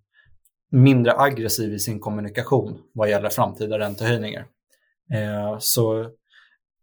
mindre 0.71 1.12
aggressiv 1.17 1.73
i 1.73 1.78
sin 1.78 2.00
kommunikation 2.00 2.78
vad 2.93 3.11
gäller 3.11 3.31
framtida 3.31 3.78
räntehöjningar. 3.78 4.47
Eh, 5.14 5.57
så 5.59 6.11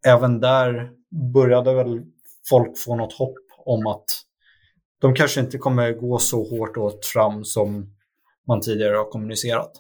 även 0.08 0.40
där 0.40 0.92
började 1.34 1.74
väl 1.74 2.02
folk 2.50 2.78
få 2.78 2.96
något 2.96 3.14
hopp 3.14 3.38
om 3.58 3.88
att 3.88 4.06
de 5.02 5.16
kanske 5.16 5.42
inte 5.42 5.58
kommer 5.58 5.92
gå 5.94 6.18
så 6.18 6.50
hårt 6.50 6.78
åt 6.78 7.06
fram 7.06 7.44
som 7.44 7.95
man 8.48 8.62
tidigare 8.62 8.96
har 8.96 9.06
kommunicerat. 9.06 9.72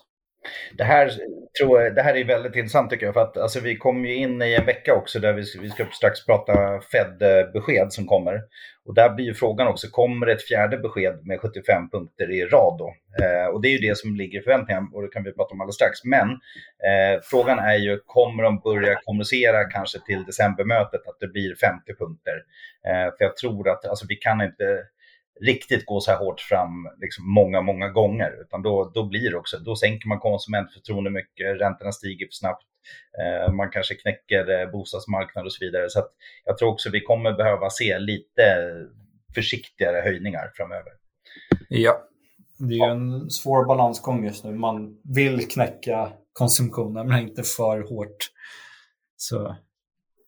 Det 0.77 0.83
här, 0.83 1.11
tror 1.59 1.81
jag, 1.81 1.95
det 1.95 2.01
här 2.01 2.15
är 2.15 2.25
väldigt 2.25 2.55
intressant 2.55 2.89
tycker 2.89 3.05
jag, 3.05 3.13
för 3.13 3.21
att 3.21 3.37
alltså, 3.37 3.59
vi 3.59 3.77
kommer 3.77 4.09
ju 4.09 4.15
in 4.15 4.41
i 4.41 4.53
en 4.53 4.65
vecka 4.65 4.95
också 4.95 5.19
där 5.19 5.33
vi, 5.33 5.43
vi 5.61 5.69
ska 5.69 5.85
strax 5.85 6.25
prata 6.25 6.81
Fed-besked 6.91 7.91
som 7.91 8.05
kommer. 8.05 8.41
Och 8.85 8.93
där 8.93 9.09
blir 9.09 9.25
ju 9.25 9.33
frågan 9.33 9.67
också, 9.67 9.87
kommer 9.91 10.25
det 10.25 10.33
ett 10.33 10.47
fjärde 10.47 10.77
besked 10.77 11.27
med 11.27 11.39
75 11.39 11.89
punkter 11.89 12.31
i 12.31 12.45
rad 12.45 12.77
då? 12.79 12.93
Eh, 13.23 13.47
och 13.47 13.61
det 13.61 13.67
är 13.67 13.71
ju 13.71 13.87
det 13.89 13.97
som 13.97 14.15
ligger 14.15 14.39
i 14.39 14.43
förväntningarna 14.43 14.87
och 14.93 15.01
det 15.01 15.07
kan 15.07 15.23
vi 15.23 15.33
prata 15.33 15.53
om 15.53 15.61
alldeles 15.61 15.75
strax. 15.75 16.03
Men 16.03 16.29
eh, 16.89 17.21
frågan 17.23 17.59
är 17.59 17.75
ju, 17.75 17.99
kommer 18.05 18.43
de 18.43 18.59
börja 18.59 18.95
kommunicera 19.05 19.63
kanske 19.63 19.99
till 20.05 20.23
decembermötet 20.23 21.07
att 21.07 21.19
det 21.19 21.27
blir 21.27 21.55
50 21.55 21.95
punkter? 21.99 22.37
Eh, 22.87 23.17
för 23.17 23.25
jag 23.25 23.37
tror 23.37 23.69
att, 23.69 23.85
alltså 23.85 24.05
vi 24.09 24.15
kan 24.15 24.41
inte 24.41 24.83
riktigt 25.41 25.85
gå 25.85 26.01
så 26.01 26.11
här 26.11 26.17
hårt 26.17 26.41
fram 26.41 26.89
liksom 27.01 27.33
många, 27.33 27.61
många 27.61 27.89
gånger. 27.89 28.41
Utan 28.41 28.61
då, 28.61 28.91
då 28.93 29.03
blir 29.03 29.31
det 29.31 29.37
också, 29.37 29.57
då 29.59 29.75
sänker 29.75 30.07
man 30.07 30.19
konsumentförtroende 30.19 31.09
mycket, 31.09 31.61
räntorna 31.61 31.91
stiger 31.91 32.25
för 32.25 32.31
snabbt, 32.31 32.65
eh, 33.19 33.53
man 33.53 33.69
kanske 33.69 33.95
knäcker 33.95 34.59
eh, 34.59 34.71
bostadsmarknaden 34.71 35.45
och 35.45 35.53
så 35.53 35.65
vidare. 35.65 35.89
Så 35.89 36.03
jag 36.45 36.57
tror 36.57 36.69
också 36.69 36.89
vi 36.89 37.01
kommer 37.01 37.33
behöva 37.33 37.69
se 37.69 37.99
lite 37.99 38.43
försiktigare 39.35 40.01
höjningar 40.01 40.51
framöver. 40.55 40.91
Ja, 41.69 42.07
det 42.57 42.73
är 42.73 42.87
ju 42.87 42.91
en 42.91 43.29
svår 43.29 43.65
balansgång 43.65 44.25
just 44.25 44.43
nu. 44.43 44.53
Man 44.53 44.97
vill 45.03 45.47
knäcka 45.47 46.11
konsumtionen 46.33 47.07
men 47.07 47.19
inte 47.19 47.43
för 47.43 47.81
hårt. 47.89 48.17
Så 49.17 49.55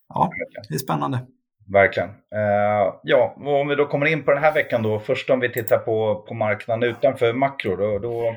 ja, 0.08 0.30
det 0.68 0.74
är 0.74 0.78
spännande. 0.78 1.26
Verkligen. 1.72 2.08
Uh, 2.08 2.94
ja, 3.02 3.36
och 3.36 3.60
om 3.60 3.68
vi 3.68 3.74
då 3.74 3.86
kommer 3.86 4.06
in 4.06 4.24
på 4.24 4.30
den 4.30 4.42
här 4.42 4.54
veckan 4.54 4.82
då. 4.82 4.98
Först 4.98 5.30
om 5.30 5.40
vi 5.40 5.52
tittar 5.52 5.78
på, 5.78 6.24
på 6.28 6.34
marknaden 6.34 6.90
utanför 6.90 7.32
makro. 7.32 7.76
Då, 7.76 7.98
då 7.98 8.36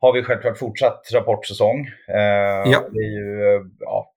har 0.00 0.12
vi 0.12 0.22
självklart 0.22 0.58
fortsatt 0.58 1.08
rapportsäsong. 1.14 1.80
Uh, 2.08 2.72
ja. 2.72 2.82
Det 2.92 2.98
är 2.98 3.10
ju, 3.10 3.70
ja, 3.80 4.12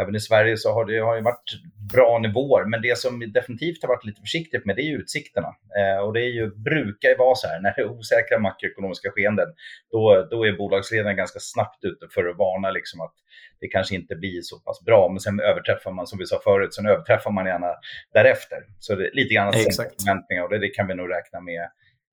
även 0.00 0.14
i 0.14 0.20
Sverige 0.20 0.56
så 0.56 0.72
har 0.72 0.84
det 0.84 0.98
har 0.98 1.16
ju 1.16 1.22
varit 1.22 1.50
bra 1.92 2.18
nivåer. 2.18 2.64
Men 2.64 2.82
det 2.82 2.98
som 2.98 3.32
definitivt 3.32 3.82
har 3.82 3.88
varit 3.88 4.04
lite 4.04 4.20
försiktigt 4.20 4.64
med 4.64 4.76
det 4.76 4.82
är 4.82 4.98
utsikterna. 4.98 5.48
Eh, 5.78 6.04
och 6.04 6.12
det 6.12 6.20
är 6.20 6.32
ju, 6.38 6.54
brukar 6.54 7.08
ju 7.08 7.16
vara 7.16 7.34
så 7.34 7.48
här, 7.48 7.60
när 7.60 7.74
det 7.76 7.82
är 7.82 7.90
osäkra 7.90 8.38
makroekonomiska 8.38 9.10
skeenden, 9.10 9.48
då, 9.90 10.26
då 10.30 10.46
är 10.46 10.52
bolagsledningen 10.52 11.16
ganska 11.16 11.38
snabbt 11.40 11.84
ute 11.84 12.06
för 12.14 12.28
att 12.28 12.36
varna 12.36 12.70
liksom 12.70 13.00
att 13.00 13.14
det 13.60 13.68
kanske 13.68 13.94
inte 13.94 14.14
blir 14.16 14.40
så 14.42 14.60
pass 14.60 14.84
bra. 14.84 15.08
Men 15.08 15.20
sen 15.20 15.40
överträffar 15.40 15.90
man, 15.90 16.06
som 16.06 16.18
vi 16.18 16.26
sa 16.26 16.40
förut, 16.44 16.74
sen 16.74 16.86
överträffar 16.86 17.30
man 17.30 17.46
gärna 17.46 17.74
därefter. 18.12 18.58
Så 18.78 18.94
det 18.94 19.06
är 19.06 19.14
lite 19.14 19.34
grann 19.34 19.52
förväntningar 19.52 20.42
och 20.42 20.50
det, 20.50 20.58
det 20.58 20.68
kan 20.68 20.86
vi 20.86 20.94
nog 20.94 21.10
räkna 21.10 21.40
med 21.40 21.62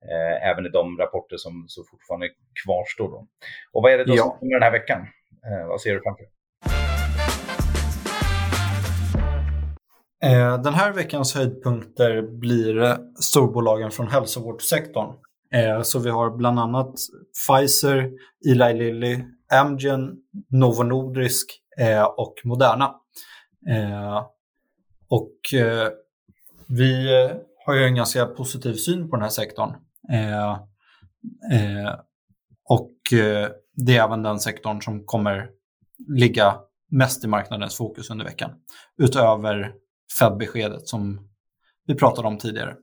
eh, 0.09 0.49
även 0.49 0.65
i 0.65 0.69
de 0.69 0.97
rapporter 0.97 1.37
som 1.37 1.65
så 1.67 1.83
fortfarande 1.83 2.29
kvarstår. 2.63 3.09
Då. 3.09 3.27
Och 3.71 3.83
vad 3.83 3.91
är 3.91 3.97
det 3.97 4.05
då 4.05 4.15
ja. 4.15 4.23
som 4.23 4.39
kommer 4.39 4.53
den 4.53 4.63
här 4.63 4.71
veckan? 4.71 5.01
Eh, 5.45 5.67
vad 5.67 5.81
ser 5.81 5.93
du 5.93 6.01
framför 6.01 6.23
dig? 6.23 6.31
Eh, 10.23 10.61
den 10.61 10.73
här 10.73 10.93
veckans 10.93 11.35
höjdpunkter 11.35 12.21
blir 12.21 12.81
eh, 12.81 12.95
storbolagen 13.21 13.91
från 13.91 14.07
hälsovårdssektorn. 14.07 15.15
Eh, 15.53 15.81
så 15.81 15.99
vi 15.99 16.09
har 16.09 16.37
bland 16.37 16.59
annat 16.59 16.95
Pfizer, 17.47 18.11
Eli 18.49 18.73
Lilly, 18.73 19.23
Amgen, 19.53 20.15
Novo 20.49 20.83
Nordisk 20.83 21.45
och 22.17 22.35
Moderna. 22.43 22.95
Och 25.09 25.35
vi 26.67 27.07
har 27.65 27.73
ju 27.73 27.83
en 27.83 27.95
ganska 27.95 28.25
positiv 28.25 28.73
syn 28.73 29.09
på 29.09 29.15
den 29.15 29.23
här 29.23 29.29
sektorn. 29.29 29.69
Och 32.69 32.97
det 33.75 33.97
är 33.97 34.05
även 34.05 34.23
den 34.23 34.39
sektorn 34.39 34.81
som 34.81 35.05
kommer 35.05 35.49
ligga 36.17 36.55
mest 36.91 37.23
i 37.23 37.27
marknadens 37.27 37.77
fokus 37.77 38.09
under 38.09 38.25
veckan. 38.25 38.51
Utöver 38.97 39.73
Fed-beskedet 40.19 40.87
som 40.87 41.29
vi 41.87 41.95
pratade 41.95 42.27
om 42.27 42.37
tidigare. 42.37 42.75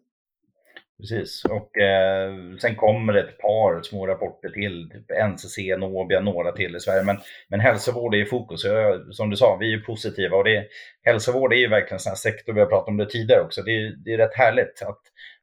Precis, 1.00 1.44
och 1.44 1.78
eh, 1.78 2.34
sen 2.60 2.76
kommer 2.76 3.12
det 3.12 3.20
ett 3.20 3.38
par 3.38 3.82
små 3.82 4.06
rapporter 4.06 4.48
till, 4.48 4.90
typ 4.90 5.10
NCC, 5.10 5.58
Nobia, 5.78 6.20
några 6.20 6.52
till 6.52 6.76
i 6.76 6.80
Sverige. 6.80 7.02
Men, 7.02 7.18
men 7.48 7.60
hälsovård 7.60 8.14
är 8.14 8.18
i 8.18 8.26
fokus. 8.26 8.64
Jag, 8.64 9.14
som 9.14 9.30
du 9.30 9.36
sa, 9.36 9.56
vi 9.60 9.74
är 9.74 9.78
positiva 9.78 10.36
och 10.36 10.44
det, 10.44 10.66
hälsovård 11.02 11.52
är 11.52 11.56
ju 11.56 11.68
verkligen 11.68 12.00
en 12.10 12.16
sektor, 12.16 12.52
vi 12.52 12.60
har 12.60 12.66
pratat 12.66 12.88
om 12.88 12.96
det 12.96 13.10
tidigare 13.10 13.42
också. 13.42 13.62
Det 13.62 13.70
är, 13.70 13.96
det 14.04 14.12
är 14.12 14.18
rätt 14.18 14.34
härligt 14.34 14.82
att 14.82 15.00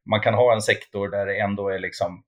man 0.09 0.19
kan 0.19 0.33
ha 0.33 0.53
en 0.53 0.61
sektor 0.61 1.09
där 1.09 1.25
det 1.25 1.39
ändå 1.39 1.69
är 1.69 1.79
liksom 1.79 2.23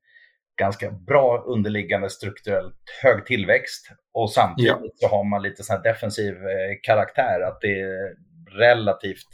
ganska 0.59 0.91
bra 0.91 1.43
underliggande 1.47 2.09
strukturellt 2.09 2.75
hög 3.03 3.25
tillväxt 3.25 3.89
och 4.13 4.31
samtidigt 4.31 4.71
ja. 4.81 4.89
så 4.95 5.07
har 5.07 5.23
man 5.23 5.41
lite 5.41 5.63
sån 5.63 5.81
defensiv 5.81 6.33
eh, 6.33 6.75
karaktär, 6.83 7.41
att 7.41 7.61
det 7.61 7.79
är 7.79 8.15
relativt 8.59 9.27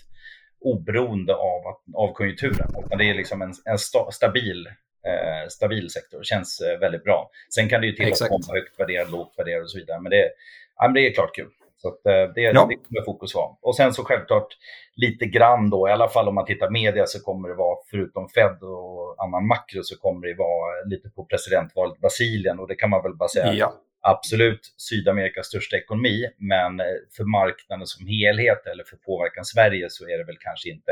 oberoende 0.62 1.36
av, 1.36 1.62
av 1.94 2.14
konjunkturen. 2.14 2.68
Utan 2.86 2.98
det 2.98 3.10
är 3.10 3.14
liksom 3.14 3.42
en, 3.42 3.54
en 3.66 3.78
sta, 3.78 4.12
stabil, 4.12 4.68
eh, 5.08 5.48
stabil 5.50 5.90
sektor. 5.90 6.24
Känns 6.24 6.62
eh, 6.62 6.80
väldigt 6.80 7.04
bra. 7.04 7.30
Sen 7.56 7.70
kan 7.70 7.82
det 7.82 7.88
ju 7.88 7.94
till 7.94 8.12
att 8.12 8.30
komma 8.30 8.54
högt 8.54 8.80
värderad, 8.80 9.12
lågt 9.12 9.34
värderad 9.38 9.64
och 9.64 9.72
så 9.72 9.78
vidare. 9.78 10.00
Men 10.00 10.10
det, 10.10 10.30
ja, 10.78 10.84
men 10.84 10.94
det 10.94 11.08
är 11.08 11.14
klart 11.14 11.36
kul. 11.36 11.50
Så 11.78 11.88
att, 11.88 12.06
eh, 12.06 12.34
det, 12.36 12.42
ja. 12.42 12.66
det 12.70 12.76
kommer 12.76 13.06
fokus 13.06 13.36
vara. 13.36 13.56
Och 13.62 13.76
sen 13.76 13.94
så 13.94 14.04
självklart 14.04 14.58
lite 14.96 15.26
grann 15.26 15.70
då, 15.70 15.90
i 15.90 15.92
alla 15.92 16.08
fall 16.08 16.28
om 16.28 16.36
man 16.36 16.46
tittar 16.46 16.70
media 16.70 17.06
så 17.06 17.20
kommer 17.20 17.50
det 17.50 17.56
vara, 17.56 17.78
förutom 17.92 18.30
Fed 18.30 18.58
och 18.62 19.24
annan 19.24 19.48
makro, 19.48 19.84
så 19.84 19.98
kommer 20.00 20.28
det 20.28 20.34
vara 20.34 20.84
lite 20.86 21.10
på 21.10 21.26
presidentvalet 21.26 22.00
Brasilien. 22.00 22.60
Och 22.60 22.68
det 22.68 22.76
kan 22.76 22.90
man 22.90 23.04
väl 23.04 23.16
bara 23.16 23.30
säga, 23.30 23.54
ja 23.54 23.74
absolut 24.02 24.74
Sydamerikas 24.78 25.48
största 25.48 25.78
ekonomi, 25.78 26.28
men 26.38 26.80
eh, 26.80 26.86
för 27.18 27.24
marknaden 27.24 27.88
som 27.88 28.08
helhet 28.08 28.68
eller 28.68 28.84
för 28.84 28.98
påverkan 28.98 29.46
Sverige 29.46 29.90
så 29.90 30.10
är 30.10 30.18
det 30.18 30.24
väl 30.24 30.38
kanske 30.40 30.70
inte 30.70 30.92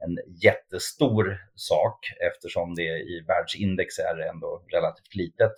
en 0.00 0.18
jättestor 0.42 1.38
sak 1.54 2.12
eftersom 2.32 2.74
det 2.74 2.82
i 2.82 3.24
världsindex 3.28 3.98
är 3.98 4.18
ändå 4.18 4.62
relativt 4.72 5.14
litet 5.14 5.52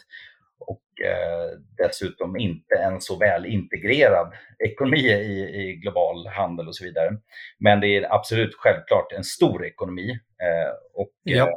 och 0.61 1.07
eh, 1.07 1.59
dessutom 1.76 2.37
inte 2.37 2.75
en 2.75 3.00
så 3.00 3.19
väl 3.19 3.47
integrerad 3.47 4.33
ekonomi 4.64 4.99
i, 4.99 5.62
i, 5.62 5.76
global 5.76 6.26
handel 6.26 6.69
och 6.69 6.76
så 6.76 6.85
vidare. 6.85 7.11
Men 7.59 7.81
det 7.81 7.97
är 7.97 8.14
absolut 8.14 8.55
självklart 8.55 9.12
en 9.12 9.25
stor 9.25 9.64
ekonomi 9.64 10.11
eh, 10.11 10.73
och 10.95 11.11
ja. 11.23 11.47
eh, 11.47 11.55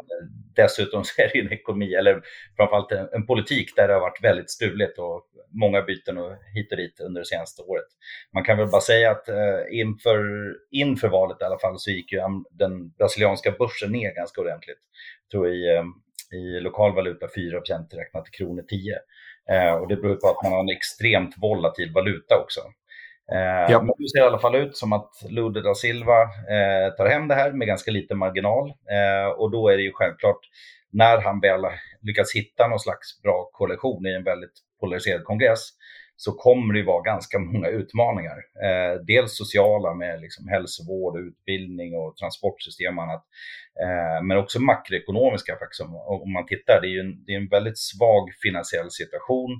dessutom 0.56 1.04
så 1.04 1.22
är 1.22 1.30
det 1.34 1.40
en 1.40 1.54
ekonomi, 1.54 1.94
eller 1.94 2.22
framförallt 2.58 2.92
en, 2.92 3.10
en, 3.12 3.26
politik 3.26 3.76
där 3.76 3.88
det 3.88 3.94
har 3.94 4.02
varit 4.02 4.24
väldigt 4.24 4.52
struligt 4.52 5.00
och 5.00 5.24
många 5.52 5.82
byten 5.82 6.18
och 6.18 6.32
hit 6.54 6.72
och 6.72 6.78
dit 6.78 7.00
under 7.00 7.22
det 7.22 7.28
senaste 7.28 7.62
året. 7.62 7.88
Man 8.34 8.44
kan 8.44 8.58
väl 8.58 8.68
bara 8.68 8.82
säga 8.82 9.12
att 9.12 9.30
eh, 9.30 9.62
inför, 9.72 10.24
inför 10.72 11.08
valet 11.08 11.42
i 11.42 11.44
alla 11.44 11.60
fall 11.60 11.80
så 11.80 11.92
gick 11.92 12.12
ju 12.12 12.22
den 12.52 12.90
brasilianska 12.90 13.52
börsen 13.52 13.92
ner 13.92 14.16
ganska 14.16 14.42
ordentligt. 14.42 14.80
Jag 15.24 15.32
tror 15.32 15.54
i 15.54 15.76
eh, 15.76 15.84
i 16.34 16.60
lokal 16.60 16.96
valuta 16.96 17.28
4 17.36 17.60
räknat 17.92 18.26
till 18.26 18.34
kronor 18.34 18.64
10. 18.68 18.96
Eh, 19.52 19.74
och 19.74 19.88
det 19.88 19.96
beror 19.96 20.16
på 20.16 20.28
att 20.28 20.44
man 20.44 20.52
har 20.52 20.60
en 20.60 20.70
extremt 20.70 21.36
volatil 21.38 21.92
valuta 21.94 22.38
också. 22.44 22.62
Eh, 23.32 23.72
ja. 23.72 23.82
Men 23.82 23.94
det 23.98 24.10
ser 24.10 24.20
i 24.20 24.28
alla 24.28 24.40
fall 24.40 24.56
ut 24.56 24.78
som 24.78 24.94
att 24.94 25.12
Lude 25.30 25.62
da 25.62 25.76
Silva 25.76 26.22
eh, 26.22 26.96
tar 26.98 27.06
hem 27.06 27.28
det 27.28 27.36
här 27.36 27.52
med 27.52 27.68
ganska 27.68 27.92
liten 27.92 28.18
marginal. 28.18 28.70
Eh, 28.70 29.32
och 29.38 29.52
då 29.52 29.70
är 29.70 29.78
det 29.78 29.84
ju 29.84 29.92
självklart, 29.94 30.40
när 30.92 31.18
han 31.22 31.40
väl 31.40 31.66
lyckats 32.02 32.36
hitta 32.36 32.68
någon 32.68 32.80
slags 32.80 33.22
bra 33.22 33.50
koalition 33.54 34.06
i 34.06 34.14
en 34.14 34.24
väldigt 34.24 34.54
polariserad 34.80 35.24
kongress, 35.24 35.70
så 36.26 36.32
kommer 36.32 36.74
det 36.74 36.84
vara 36.84 37.02
ganska 37.02 37.40
många 37.40 37.68
utmaningar. 37.68 38.38
Eh, 38.66 39.02
dels 39.08 39.38
sociala 39.38 39.94
med 39.94 40.22
liksom 40.22 40.48
hälsovård, 40.48 41.20
utbildning 41.20 41.96
och 41.96 42.18
transportsystem 42.18 42.98
och 42.98 43.04
annat. 43.04 43.24
Eh, 43.84 44.24
men 44.24 44.38
också 44.38 44.60
makroekonomiska 44.60 45.58
faktiskt. 45.62 45.82
Om 46.26 46.34
man 46.34 46.46
tittar, 46.46 46.82
det 46.82 46.88
är 46.88 46.96
ju 46.98 47.00
en, 47.00 47.26
det 47.26 47.32
är 47.34 47.38
en 47.38 47.48
väldigt 47.58 47.80
svag 47.80 48.24
finansiell 48.44 48.92
situation. 48.92 49.52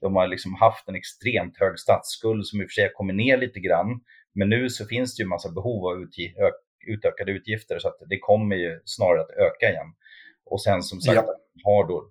De 0.00 0.16
har 0.16 0.26
liksom 0.28 0.54
haft 0.54 0.88
en 0.88 0.94
extremt 0.94 1.58
hög 1.58 1.78
statsskuld 1.78 2.46
som 2.46 2.60
i 2.60 2.64
och 2.64 2.68
för 2.70 2.80
sig 2.80 2.90
kommer 2.94 3.14
ner 3.14 3.36
lite 3.36 3.60
grann. 3.60 4.00
Men 4.34 4.48
nu 4.48 4.68
så 4.68 4.86
finns 4.86 5.16
det 5.16 5.22
ju 5.22 5.28
massa 5.28 5.50
behov 5.50 5.86
av 5.86 6.02
utg 6.02 6.34
utökade 6.86 7.32
utgifter 7.32 7.78
så 7.78 7.88
att 7.88 7.98
det 8.08 8.18
kommer 8.18 8.56
ju 8.56 8.80
snarare 8.84 9.20
att 9.20 9.30
öka 9.30 9.70
igen. 9.70 9.90
Och 10.50 10.62
sen 10.62 10.82
som 10.82 11.00
sagt 11.00 11.16
ja. 11.16 11.34
har 11.64 11.88
då 11.88 12.10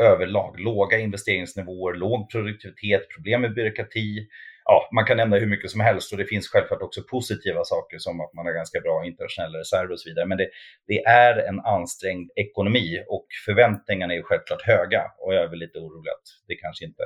överlag. 0.00 0.60
Låga 0.60 0.98
investeringsnivåer, 0.98 1.94
låg 1.94 2.30
produktivitet, 2.30 3.08
problem 3.16 3.40
med 3.40 3.54
byråkrati. 3.54 4.28
Ja, 4.64 4.88
man 4.94 5.04
kan 5.04 5.16
nämna 5.16 5.36
hur 5.36 5.46
mycket 5.46 5.70
som 5.70 5.80
helst 5.80 6.12
och 6.12 6.18
det 6.18 6.24
finns 6.24 6.48
självklart 6.48 6.82
också 6.82 7.02
positiva 7.10 7.64
saker 7.64 7.98
som 7.98 8.20
att 8.20 8.34
man 8.34 8.46
har 8.46 8.52
ganska 8.52 8.80
bra 8.80 9.04
internationella 9.06 9.58
reserver 9.58 9.92
och 9.92 10.00
så 10.00 10.08
vidare. 10.08 10.26
Men 10.26 10.38
det, 10.38 10.48
det 10.86 11.04
är 11.04 11.48
en 11.48 11.60
ansträngd 11.60 12.30
ekonomi 12.36 13.04
och 13.08 13.26
förväntningarna 13.46 14.14
är 14.14 14.22
självklart 14.22 14.62
höga 14.62 15.02
och 15.18 15.34
jag 15.34 15.42
är 15.42 15.48
väl 15.48 15.58
lite 15.58 15.78
orolig 15.78 16.10
att 16.10 16.28
det 16.48 16.54
kanske 16.54 16.84
inte 16.84 17.02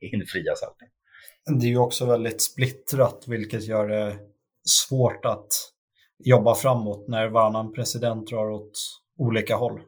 infrias 0.00 0.62
alltid. 0.62 0.88
Det 1.60 1.66
är 1.66 1.70
ju 1.70 1.78
också 1.78 2.06
väldigt 2.06 2.42
splittrat 2.42 3.24
vilket 3.28 3.64
gör 3.64 3.88
det 3.88 4.16
svårt 4.68 5.24
att 5.24 5.48
jobba 6.24 6.54
framåt 6.54 7.08
när 7.08 7.28
varannan 7.28 7.72
president 7.72 8.26
drar 8.28 8.50
åt 8.50 8.72
olika 9.18 9.56
håll. 9.56 9.80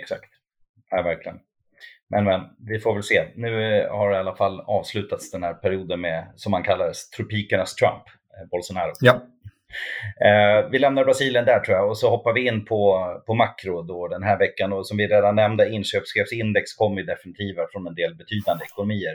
Exakt. 0.00 0.39
Ja, 0.90 1.02
verkligen. 1.02 1.38
Men, 2.10 2.24
men 2.24 2.40
vi 2.68 2.78
får 2.78 2.94
väl 2.94 3.02
se. 3.02 3.24
Nu 3.34 3.78
eh, 3.78 3.90
har 3.90 4.10
det 4.10 4.16
i 4.16 4.18
alla 4.18 4.36
fall 4.36 4.60
avslutats 4.60 5.30
den 5.30 5.42
här 5.42 5.54
perioden 5.54 6.00
med, 6.00 6.32
som 6.36 6.50
man 6.50 6.62
kallar 6.62 6.92
tropikernas 7.16 7.74
Trump, 7.74 8.02
eh, 8.06 8.48
Bolsonaro. 8.50 8.92
Ja. 9.00 9.20
Eh, 10.24 10.70
vi 10.70 10.78
lämnar 10.78 11.04
Brasilien 11.04 11.44
där 11.44 11.60
tror 11.60 11.76
jag 11.76 11.88
och 11.88 11.98
så 11.98 12.10
hoppar 12.10 12.32
vi 12.32 12.46
in 12.46 12.64
på, 12.64 13.06
på 13.26 13.34
makro 13.34 13.82
då 13.82 14.08
den 14.08 14.22
här 14.22 14.38
veckan. 14.38 14.72
Och 14.72 14.86
som 14.86 14.96
vi 14.96 15.06
redan 15.06 15.36
nämnde, 15.36 15.70
inköpschefsindex 15.70 16.74
kommer 16.74 17.02
definitiva 17.02 17.66
från 17.72 17.86
en 17.86 17.94
del 17.94 18.14
betydande 18.14 18.64
ekonomier. 18.64 19.14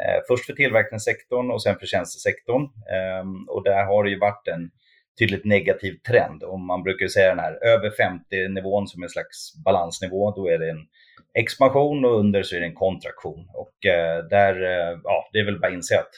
Eh, 0.00 0.20
först 0.28 0.46
för 0.46 0.52
tillverkningssektorn 0.52 1.50
och 1.50 1.62
sen 1.62 1.78
för 1.78 1.86
tjänstesektorn. 1.86 2.62
Eh, 2.62 3.54
och 3.54 3.64
där 3.64 3.84
har 3.84 4.04
det 4.04 4.10
ju 4.10 4.18
varit 4.18 4.48
en 4.48 4.70
tydligt 5.18 5.44
negativ 5.44 5.98
trend. 6.08 6.42
Och 6.42 6.60
man 6.60 6.82
brukar 6.82 7.08
säga 7.08 7.28
den 7.28 7.38
här 7.38 7.64
över 7.64 7.90
50-nivån 7.90 8.86
som 8.86 9.02
en 9.02 9.08
slags 9.08 9.64
balansnivå, 9.64 10.30
då 10.30 10.48
är 10.48 10.58
det 10.58 10.70
en 10.70 10.86
expansion 11.34 12.04
och 12.04 12.18
under 12.18 12.42
så 12.42 12.56
är 12.56 12.60
det 12.60 12.66
en 12.66 12.74
kontraktion. 12.74 13.48
Och 13.54 13.86
eh, 13.86 14.24
där, 14.24 14.62
eh, 14.62 14.98
ja, 15.04 15.28
det 15.32 15.38
är 15.38 15.44
väl 15.44 15.60
bara 15.60 15.66
att 15.66 15.74
inse 15.74 15.98
att 15.98 16.10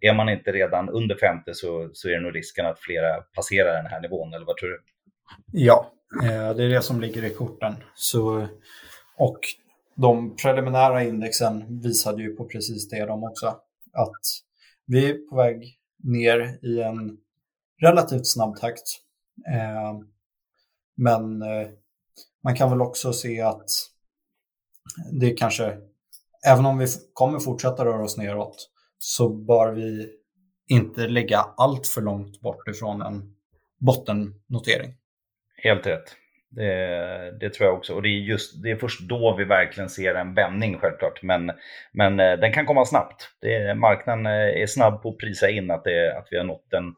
är 0.00 0.14
man 0.14 0.28
inte 0.28 0.52
redan 0.52 0.88
under 0.88 1.16
50 1.16 1.54
så, 1.54 1.90
så 1.92 2.08
är 2.08 2.12
det 2.12 2.20
nog 2.20 2.36
risken 2.36 2.66
att 2.66 2.80
flera 2.80 3.20
passerar 3.20 3.82
den 3.82 3.86
här 3.86 4.00
nivån, 4.00 4.34
eller 4.34 4.46
vad 4.46 4.56
tror 4.56 4.68
du? 4.68 4.82
Ja, 5.52 5.92
eh, 6.22 6.56
det 6.56 6.64
är 6.64 6.68
det 6.68 6.82
som 6.82 7.00
ligger 7.00 7.24
i 7.24 7.30
korten. 7.30 7.74
Så, 7.94 8.46
och 9.16 9.38
de 9.94 10.36
preliminära 10.36 11.04
indexen 11.04 11.80
visade 11.82 12.22
ju 12.22 12.36
på 12.36 12.44
precis 12.44 12.88
det 12.88 13.04
de 13.04 13.24
också. 13.24 13.46
Att 13.92 14.20
vi 14.86 15.10
är 15.10 15.28
på 15.30 15.36
väg 15.36 15.78
ner 16.04 16.58
i 16.62 16.82
en 16.82 17.18
relativt 17.82 18.26
snabb 18.26 18.56
takt. 18.56 19.00
Eh, 19.52 20.00
men 20.96 21.42
eh, 21.42 21.68
man 22.44 22.56
kan 22.56 22.70
väl 22.70 22.80
också 22.80 23.12
se 23.12 23.40
att 23.40 23.70
det 25.12 25.30
kanske, 25.30 25.76
även 26.46 26.66
om 26.66 26.78
vi 26.78 26.86
kommer 27.12 27.38
fortsätta 27.38 27.84
röra 27.84 28.04
oss 28.04 28.16
neråt, 28.16 28.70
så 28.98 29.28
bör 29.28 29.72
vi 29.72 30.08
inte 30.68 31.08
ligga 31.08 31.38
allt 31.56 31.86
för 31.86 32.00
långt 32.00 32.40
bort 32.40 32.68
ifrån 32.68 33.02
en 33.02 33.34
bottennotering. 33.78 34.94
Helt 35.62 35.86
rätt. 35.86 36.16
Det, 36.50 37.38
det, 37.40 37.50
tror 37.50 37.68
jag 37.68 37.76
också. 37.76 37.94
Och 37.94 38.02
det 38.02 38.08
är, 38.08 38.20
just, 38.20 38.62
det 38.62 38.70
är 38.70 38.76
först 38.76 39.00
då 39.00 39.36
vi 39.38 39.44
verkligen 39.44 39.90
ser 39.90 40.14
en 40.14 40.34
vändning 40.34 40.78
självklart. 40.78 41.22
Men, 41.22 41.52
men 41.92 42.20
eh, 42.20 42.38
den 42.38 42.52
kan 42.52 42.66
komma 42.66 42.84
snabbt. 42.84 43.30
Det, 43.40 43.74
marknaden 43.74 44.26
är 44.26 44.66
snabb 44.66 45.02
på 45.02 45.08
att 45.08 45.18
prisa 45.18 45.50
in 45.50 45.70
att, 45.70 45.84
det, 45.84 46.18
att 46.18 46.28
vi 46.30 46.36
har 46.36 46.44
nått 46.44 46.72
en, 46.72 46.94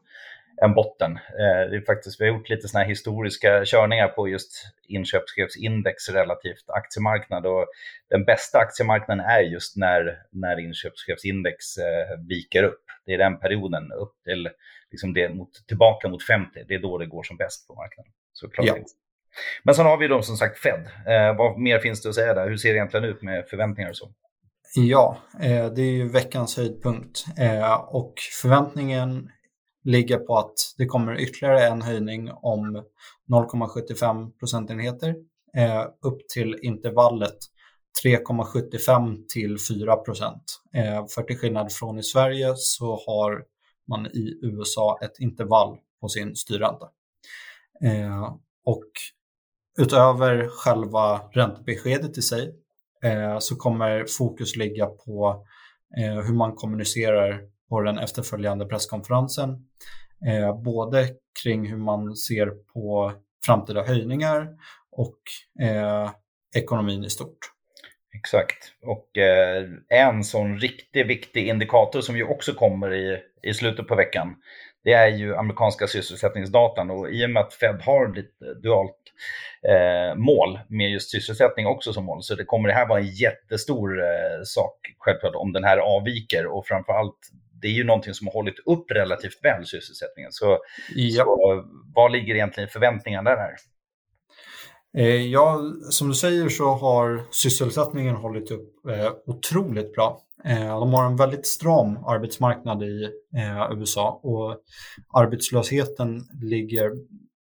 en 0.61 0.73
botten. 0.73 1.11
Eh, 1.11 1.69
det 1.69 1.75
är 1.75 1.85
faktiskt, 1.85 2.21
vi 2.21 2.29
har 2.29 2.37
gjort 2.37 2.49
lite 2.49 2.67
såna 2.67 2.83
här 2.83 2.89
historiska 2.89 3.65
körningar 3.65 4.07
på 4.07 4.27
just 4.27 4.51
inköpschefsindex 4.87 6.09
relativt 6.09 6.69
aktiemarknad 6.69 7.45
och 7.45 7.65
den 8.09 8.25
bästa 8.25 8.57
aktiemarknaden 8.59 9.25
är 9.25 9.41
just 9.41 9.77
när, 9.77 10.17
när 10.31 10.59
inköpschefsindex 10.59 11.77
eh, 11.77 12.17
viker 12.27 12.63
upp. 12.63 12.83
Det 13.05 13.13
är 13.13 13.17
den 13.17 13.39
perioden 13.39 13.91
upp 13.91 14.13
till 14.23 14.49
liksom 14.91 15.13
det 15.13 15.29
mot, 15.29 15.49
tillbaka 15.67 16.09
mot 16.09 16.23
50. 16.23 16.63
Det 16.67 16.73
är 16.73 16.79
då 16.79 16.97
det 16.97 17.05
går 17.05 17.23
som 17.23 17.37
bäst 17.37 17.67
på 17.67 17.75
marknaden. 17.75 18.11
Såklart. 18.33 18.65
Ja. 18.67 18.75
Men 19.63 19.75
sen 19.75 19.85
har 19.85 19.97
vi 19.97 20.07
då 20.07 20.21
som 20.21 20.37
sagt 20.37 20.59
Fed. 20.59 20.87
Eh, 21.07 21.37
vad 21.37 21.59
mer 21.59 21.79
finns 21.79 22.01
det 22.01 22.09
att 22.09 22.15
säga 22.15 22.33
där? 22.33 22.49
Hur 22.49 22.57
ser 22.57 22.69
det 22.69 22.75
egentligen 22.75 23.05
ut 23.05 23.21
med 23.21 23.47
förväntningar 23.49 23.89
och 23.89 23.97
så? 23.97 24.09
Ja, 24.75 25.17
eh, 25.41 25.65
det 25.65 25.81
är 25.81 25.91
ju 25.91 26.09
veckans 26.09 26.57
höjdpunkt 26.57 27.25
eh, 27.39 27.73
och 27.73 28.13
förväntningen 28.41 29.29
ligger 29.83 30.17
på 30.17 30.37
att 30.37 30.53
det 30.77 30.85
kommer 30.85 31.19
ytterligare 31.19 31.67
en 31.67 31.81
höjning 31.81 32.31
om 32.31 32.83
0,75 33.31 34.31
procentenheter 34.39 35.15
eh, 35.57 35.85
upp 36.01 36.29
till 36.33 36.59
intervallet 36.61 37.37
3,75 38.03 39.25
till 39.27 39.57
4 39.69 39.95
procent. 39.95 40.43
Eh, 40.73 41.05
för 41.07 41.23
till 41.23 41.37
skillnad 41.37 41.71
från 41.71 41.99
i 41.99 42.03
Sverige 42.03 42.53
så 42.55 42.99
har 43.07 43.43
man 43.87 44.05
i 44.05 44.39
USA 44.41 44.99
ett 45.01 45.19
intervall 45.19 45.77
på 46.01 46.09
sin 46.09 46.35
styrränta. 46.35 46.89
Eh, 47.83 48.35
och 48.65 48.89
utöver 49.79 50.47
själva 50.47 51.21
räntebeskedet 51.31 52.17
i 52.17 52.21
sig 52.21 52.55
eh, 53.03 53.39
så 53.39 53.55
kommer 53.55 54.05
fokus 54.17 54.55
ligga 54.55 54.85
på 54.85 55.45
eh, 55.97 56.25
hur 56.25 56.33
man 56.33 56.55
kommunicerar 56.55 57.41
på 57.69 57.81
den 57.81 57.97
efterföljande 57.97 58.65
presskonferensen. 58.65 59.49
Eh, 60.27 60.61
både 60.61 61.07
kring 61.43 61.67
hur 61.67 61.77
man 61.77 62.15
ser 62.15 62.47
på 62.73 63.13
framtida 63.45 63.83
höjningar 63.83 64.47
och 64.91 65.19
eh, 65.61 66.11
ekonomin 66.55 67.03
i 67.03 67.09
stort. 67.09 67.37
Exakt. 68.15 68.73
Och 68.81 69.17
eh, 69.17 69.65
en 69.89 70.23
sån 70.23 70.59
riktigt 70.59 71.07
viktig 71.07 71.47
indikator 71.47 72.01
som 72.01 72.17
ju 72.17 72.23
också 72.23 72.53
kommer 72.53 72.93
i, 72.93 73.19
i 73.43 73.53
slutet 73.53 73.87
på 73.87 73.95
veckan, 73.95 74.35
det 74.83 74.93
är 74.93 75.07
ju 75.07 75.35
amerikanska 75.35 75.87
sysselsättningsdatan. 75.87 76.91
Och 76.91 77.09
i 77.09 77.25
och 77.25 77.29
med 77.29 77.41
att 77.41 77.53
Fed 77.53 77.81
har 77.81 78.15
lite 78.15 78.53
dualt 78.63 78.95
eh, 79.67 80.15
mål 80.15 80.59
med 80.67 80.91
just 80.91 81.11
sysselsättning 81.11 81.67
också 81.67 81.93
som 81.93 82.05
mål, 82.05 82.23
så 82.23 82.35
det 82.35 82.45
kommer 82.45 82.69
det 82.69 82.75
här 82.75 82.87
vara 82.87 82.99
en 82.99 83.07
jättestor 83.07 84.01
eh, 84.01 84.43
sak 84.43 84.75
självklart 84.97 85.35
om 85.35 85.53
den 85.53 85.63
här 85.63 85.77
avviker 85.77 86.45
och 86.45 86.67
framförallt 86.67 87.19
det 87.61 87.67
är 87.67 87.71
ju 87.71 87.83
någonting 87.83 88.13
som 88.13 88.27
har 88.27 88.33
hållit 88.33 88.59
upp 88.65 88.91
relativt 88.91 89.39
väl 89.43 89.65
sysselsättningen. 89.65 90.31
Så, 90.31 90.59
ja. 90.95 91.23
så 91.23 91.63
vad 91.95 92.11
ligger 92.11 92.35
egentligen 92.35 92.69
förväntningarna 92.69 93.29
där? 93.29 93.55
Ja, 95.31 95.61
som 95.89 96.07
du 96.07 96.13
säger 96.13 96.49
så 96.49 96.65
har 96.69 97.27
sysselsättningen 97.31 98.15
hållit 98.15 98.51
upp 98.51 98.73
otroligt 99.25 99.93
bra. 99.93 100.21
De 100.69 100.93
har 100.93 101.05
en 101.05 101.15
väldigt 101.15 101.47
stram 101.47 101.97
arbetsmarknad 101.97 102.83
i 102.83 103.09
USA 103.71 104.19
och 104.23 104.57
arbetslösheten 105.13 106.21
ligger 106.41 106.91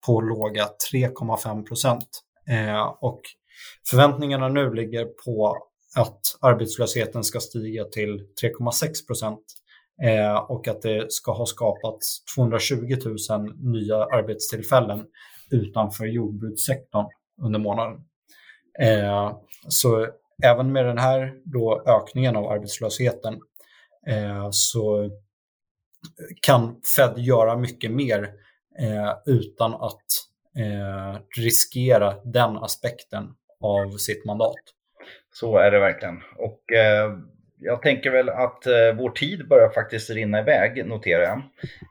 på 0.07 0.21
låga 0.21 0.69
3,5 0.93 1.67
procent. 1.67 2.09
Och 3.01 3.21
förväntningarna 3.91 4.49
nu 4.49 4.75
ligger 4.75 5.05
på 5.05 5.57
att 5.97 6.21
arbetslösheten 6.41 7.25
ska 7.25 7.41
stiga 7.41 7.85
till 7.85 8.27
3,6 8.43 9.07
procent 9.07 9.45
eh, 10.03 10.37
och 10.37 10.69
att 10.69 10.83
det 10.83 11.13
ska 11.13 11.33
ha 11.33 11.47
skapats 11.47 12.25
220 12.25 12.97
000 13.31 13.55
nya 13.57 13.97
arbetstillfällen 13.97 15.07
utanför 15.51 16.07
jordbrukssektorn 16.07 17.07
under 17.43 17.59
månaden. 17.59 18.01
Eh, 18.81 19.37
så 19.69 20.09
även 20.45 20.73
med 20.73 20.87
den 20.87 20.99
här 20.99 21.35
då 21.45 21.83
ökningen 21.87 22.37
av 22.37 22.47
arbetslösheten 22.47 23.41
eh, 24.07 24.49
så 24.51 25.11
kan 26.43 26.81
Fed 26.97 27.19
göra 27.19 27.57
mycket 27.57 27.91
mer 27.91 28.23
eh, 28.79 29.15
utan 29.27 29.75
att 29.75 30.07
eh, 30.57 31.21
riskera 31.39 32.15
den 32.25 32.57
aspekten 32.57 33.35
av 33.61 33.97
sitt 33.97 34.25
mandat. 34.25 34.55
Så 35.33 35.57
är 35.57 35.71
det 35.71 35.81
verkligen. 35.81 36.23
Och 36.37 36.73
eh, 36.73 37.19
jag 37.65 37.83
tänker 37.83 38.11
väl 38.11 38.29
att 38.29 38.67
eh, 38.67 38.93
vår 38.99 39.11
tid 39.11 39.49
börjar 39.49 39.69
faktiskt 39.69 40.11
rinna 40.11 40.41
iväg, 40.41 40.87
noterar 40.87 41.23
jag. 41.23 41.39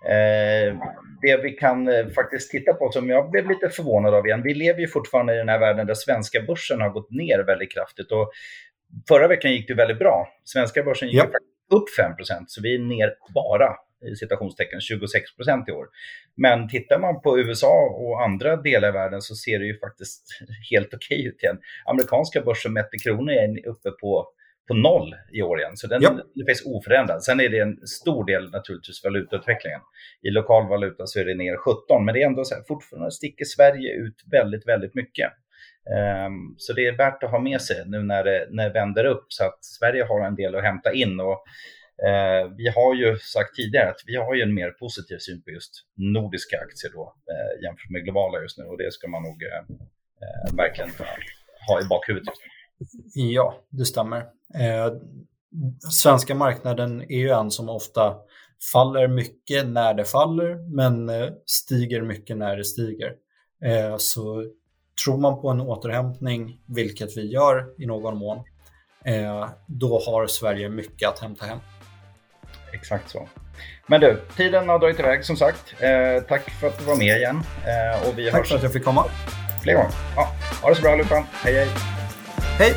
Eh, 0.05 0.77
det 1.21 1.37
vi 1.43 1.51
kan 1.51 1.87
eh, 1.87 2.07
faktiskt 2.07 2.51
titta 2.51 2.73
på, 2.73 2.91
som 2.91 3.09
jag 3.09 3.31
blev 3.31 3.49
lite 3.49 3.69
förvånad 3.69 4.13
av 4.13 4.27
igen, 4.27 4.43
vi 4.43 4.53
lever 4.53 4.79
ju 4.79 4.87
fortfarande 4.87 5.33
i 5.33 5.37
den 5.37 5.49
här 5.49 5.59
världen 5.59 5.87
där 5.87 5.93
svenska 5.93 6.41
börsen 6.41 6.81
har 6.81 6.89
gått 6.89 7.11
ner 7.11 7.39
väldigt 7.39 7.73
kraftigt. 7.73 8.11
Och 8.11 8.31
förra 9.07 9.27
veckan 9.27 9.51
gick 9.51 9.67
det 9.67 9.73
väldigt 9.73 9.99
bra. 9.99 10.27
Svenska 10.43 10.83
börsen 10.83 11.07
gick 11.07 11.17
ja. 11.17 11.77
upp 11.77 11.85
5% 12.19 12.43
så 12.47 12.61
vi 12.61 12.75
är 12.75 12.79
ner 12.79 13.13
bara 13.33 13.75
i 14.11 14.15
citationstecken 14.15 14.81
26 14.81 15.35
procent 15.35 15.69
i 15.69 15.71
år. 15.71 15.87
Men 16.35 16.69
tittar 16.69 16.99
man 16.99 17.21
på 17.21 17.39
USA 17.39 17.95
och 17.95 18.23
andra 18.23 18.55
delar 18.55 18.87
av 18.87 18.93
världen 18.93 19.21
så 19.21 19.35
ser 19.35 19.59
det 19.59 19.65
ju 19.65 19.79
faktiskt 19.79 20.23
helt 20.71 20.93
okej 20.93 21.17
okay 21.17 21.27
ut 21.27 21.43
igen. 21.43 21.57
Amerikanska 21.85 22.41
börsen 22.41 22.73
mätt 22.73 22.89
i 22.93 22.97
kronor 22.97 23.31
är 23.31 23.67
uppe 23.67 23.91
på 23.91 24.27
på 24.67 24.73
noll 24.73 25.15
i 25.33 25.41
år 25.41 25.59
igen, 25.59 25.77
så 25.77 25.87
den, 25.87 26.01
ja. 26.01 26.09
den 26.09 26.45
finns 26.47 26.65
oförändrad. 26.65 27.23
Sen 27.23 27.39
är 27.39 27.49
det 27.49 27.59
en 27.59 27.87
stor 27.87 28.25
del 28.25 28.51
naturligtvis 28.51 29.03
valutautvecklingen. 29.03 29.81
I 30.21 30.29
lokal 30.29 30.69
valuta 30.69 31.07
så 31.07 31.19
är 31.19 31.25
det 31.25 31.35
ner 31.35 31.57
17, 31.57 32.05
men 32.05 32.13
det 32.13 32.21
är 32.21 32.25
ändå 32.25 32.43
så 32.45 32.55
här, 32.55 32.63
fortfarande 32.67 33.11
sticker 33.11 33.45
Sverige 33.45 33.93
ut 33.93 34.15
väldigt, 34.31 34.67
väldigt 34.67 34.95
mycket. 34.95 35.29
Um, 36.27 36.55
så 36.57 36.73
det 36.73 36.87
är 36.87 36.97
värt 36.97 37.23
att 37.23 37.31
ha 37.31 37.39
med 37.39 37.61
sig 37.61 37.83
nu 37.85 38.03
när 38.03 38.23
det, 38.23 38.47
när 38.49 38.63
det 38.63 38.73
vänder 38.73 39.05
upp, 39.05 39.25
så 39.27 39.45
att 39.45 39.65
Sverige 39.65 40.03
har 40.03 40.25
en 40.25 40.35
del 40.35 40.55
att 40.55 40.63
hämta 40.63 40.93
in. 40.93 41.19
Och 41.19 41.43
Eh, 42.09 42.43
vi 42.57 42.67
har 42.67 42.95
ju 42.95 43.17
sagt 43.17 43.55
tidigare 43.55 43.89
att 43.89 44.03
vi 44.05 44.15
har 44.15 44.35
ju 44.35 44.41
en 44.41 44.53
mer 44.53 44.71
positiv 44.71 45.17
syn 45.17 45.41
på 45.43 45.49
just 45.51 45.73
nordiska 45.95 46.55
aktier 46.65 46.91
då, 46.93 47.15
eh, 47.31 47.63
jämfört 47.63 47.89
med 47.89 48.03
globala 48.03 48.41
just 48.41 48.57
nu 48.57 48.63
och 48.63 48.77
det 48.77 48.93
ska 48.93 49.07
man 49.07 49.23
nog 49.23 49.43
eh 49.43 49.63
verkligen 50.57 50.91
ha 51.67 51.81
i 51.81 51.85
bakhuvudet 51.93 52.27
just 52.27 52.41
nu. 52.45 52.60
Ja, 53.13 53.55
det 53.69 53.85
stämmer. 53.85 54.17
Eh, 54.59 54.93
svenska 55.91 56.35
marknaden 56.35 57.01
är 57.01 57.17
ju 57.17 57.29
en 57.29 57.51
som 57.51 57.69
ofta 57.69 58.15
faller 58.73 59.07
mycket 59.07 59.67
när 59.67 59.93
det 59.93 60.05
faller 60.05 60.75
men 60.75 61.09
eh, 61.09 61.29
stiger 61.45 62.01
mycket 62.01 62.37
när 62.37 62.57
det 62.57 62.65
stiger. 62.65 63.13
så 63.97 64.45
tror 65.05 65.17
man 65.17 65.41
på 65.41 65.49
en 65.49 65.61
återhämtning, 65.61 66.59
vilket 66.67 67.17
vi 67.17 67.31
gör 67.31 67.81
i 67.83 67.85
någon 67.85 68.17
mån, 68.17 68.43
då 69.67 69.99
har 70.05 70.27
Sverige 70.27 70.69
mycket 70.69 71.09
att 71.09 71.19
hämta 71.19 71.45
hem. 71.45 71.59
Exakt 72.73 73.09
så. 73.09 73.27
Men 73.87 74.01
du, 74.01 74.21
tiden 74.37 74.69
har 74.69 74.79
dragit 74.79 74.99
iväg 74.99 75.25
som 75.25 75.37
sagt. 75.37 75.73
Eh, 75.79 76.23
tack 76.27 76.49
för 76.49 76.67
att 76.67 76.79
du 76.79 76.85
var 76.85 76.95
med 76.95 77.17
igen. 77.17 77.43
Eh, 77.65 78.09
och 78.09 78.17
vi 78.17 78.31
tack 78.31 78.39
hörs 78.39 78.49
för 78.49 78.55
att 78.55 78.63
jag 78.63 78.73
fick 78.73 78.83
komma. 78.83 79.05
Fler 79.63 79.73
gånger. 79.73 79.91
Ja, 80.15 80.27
ha 80.61 80.69
det 80.69 80.75
så 80.75 80.81
bra 80.81 80.91
allihopa. 80.91 81.25
Hej 81.31 81.53
hej. 81.53 82.00
Hej. 82.61 82.75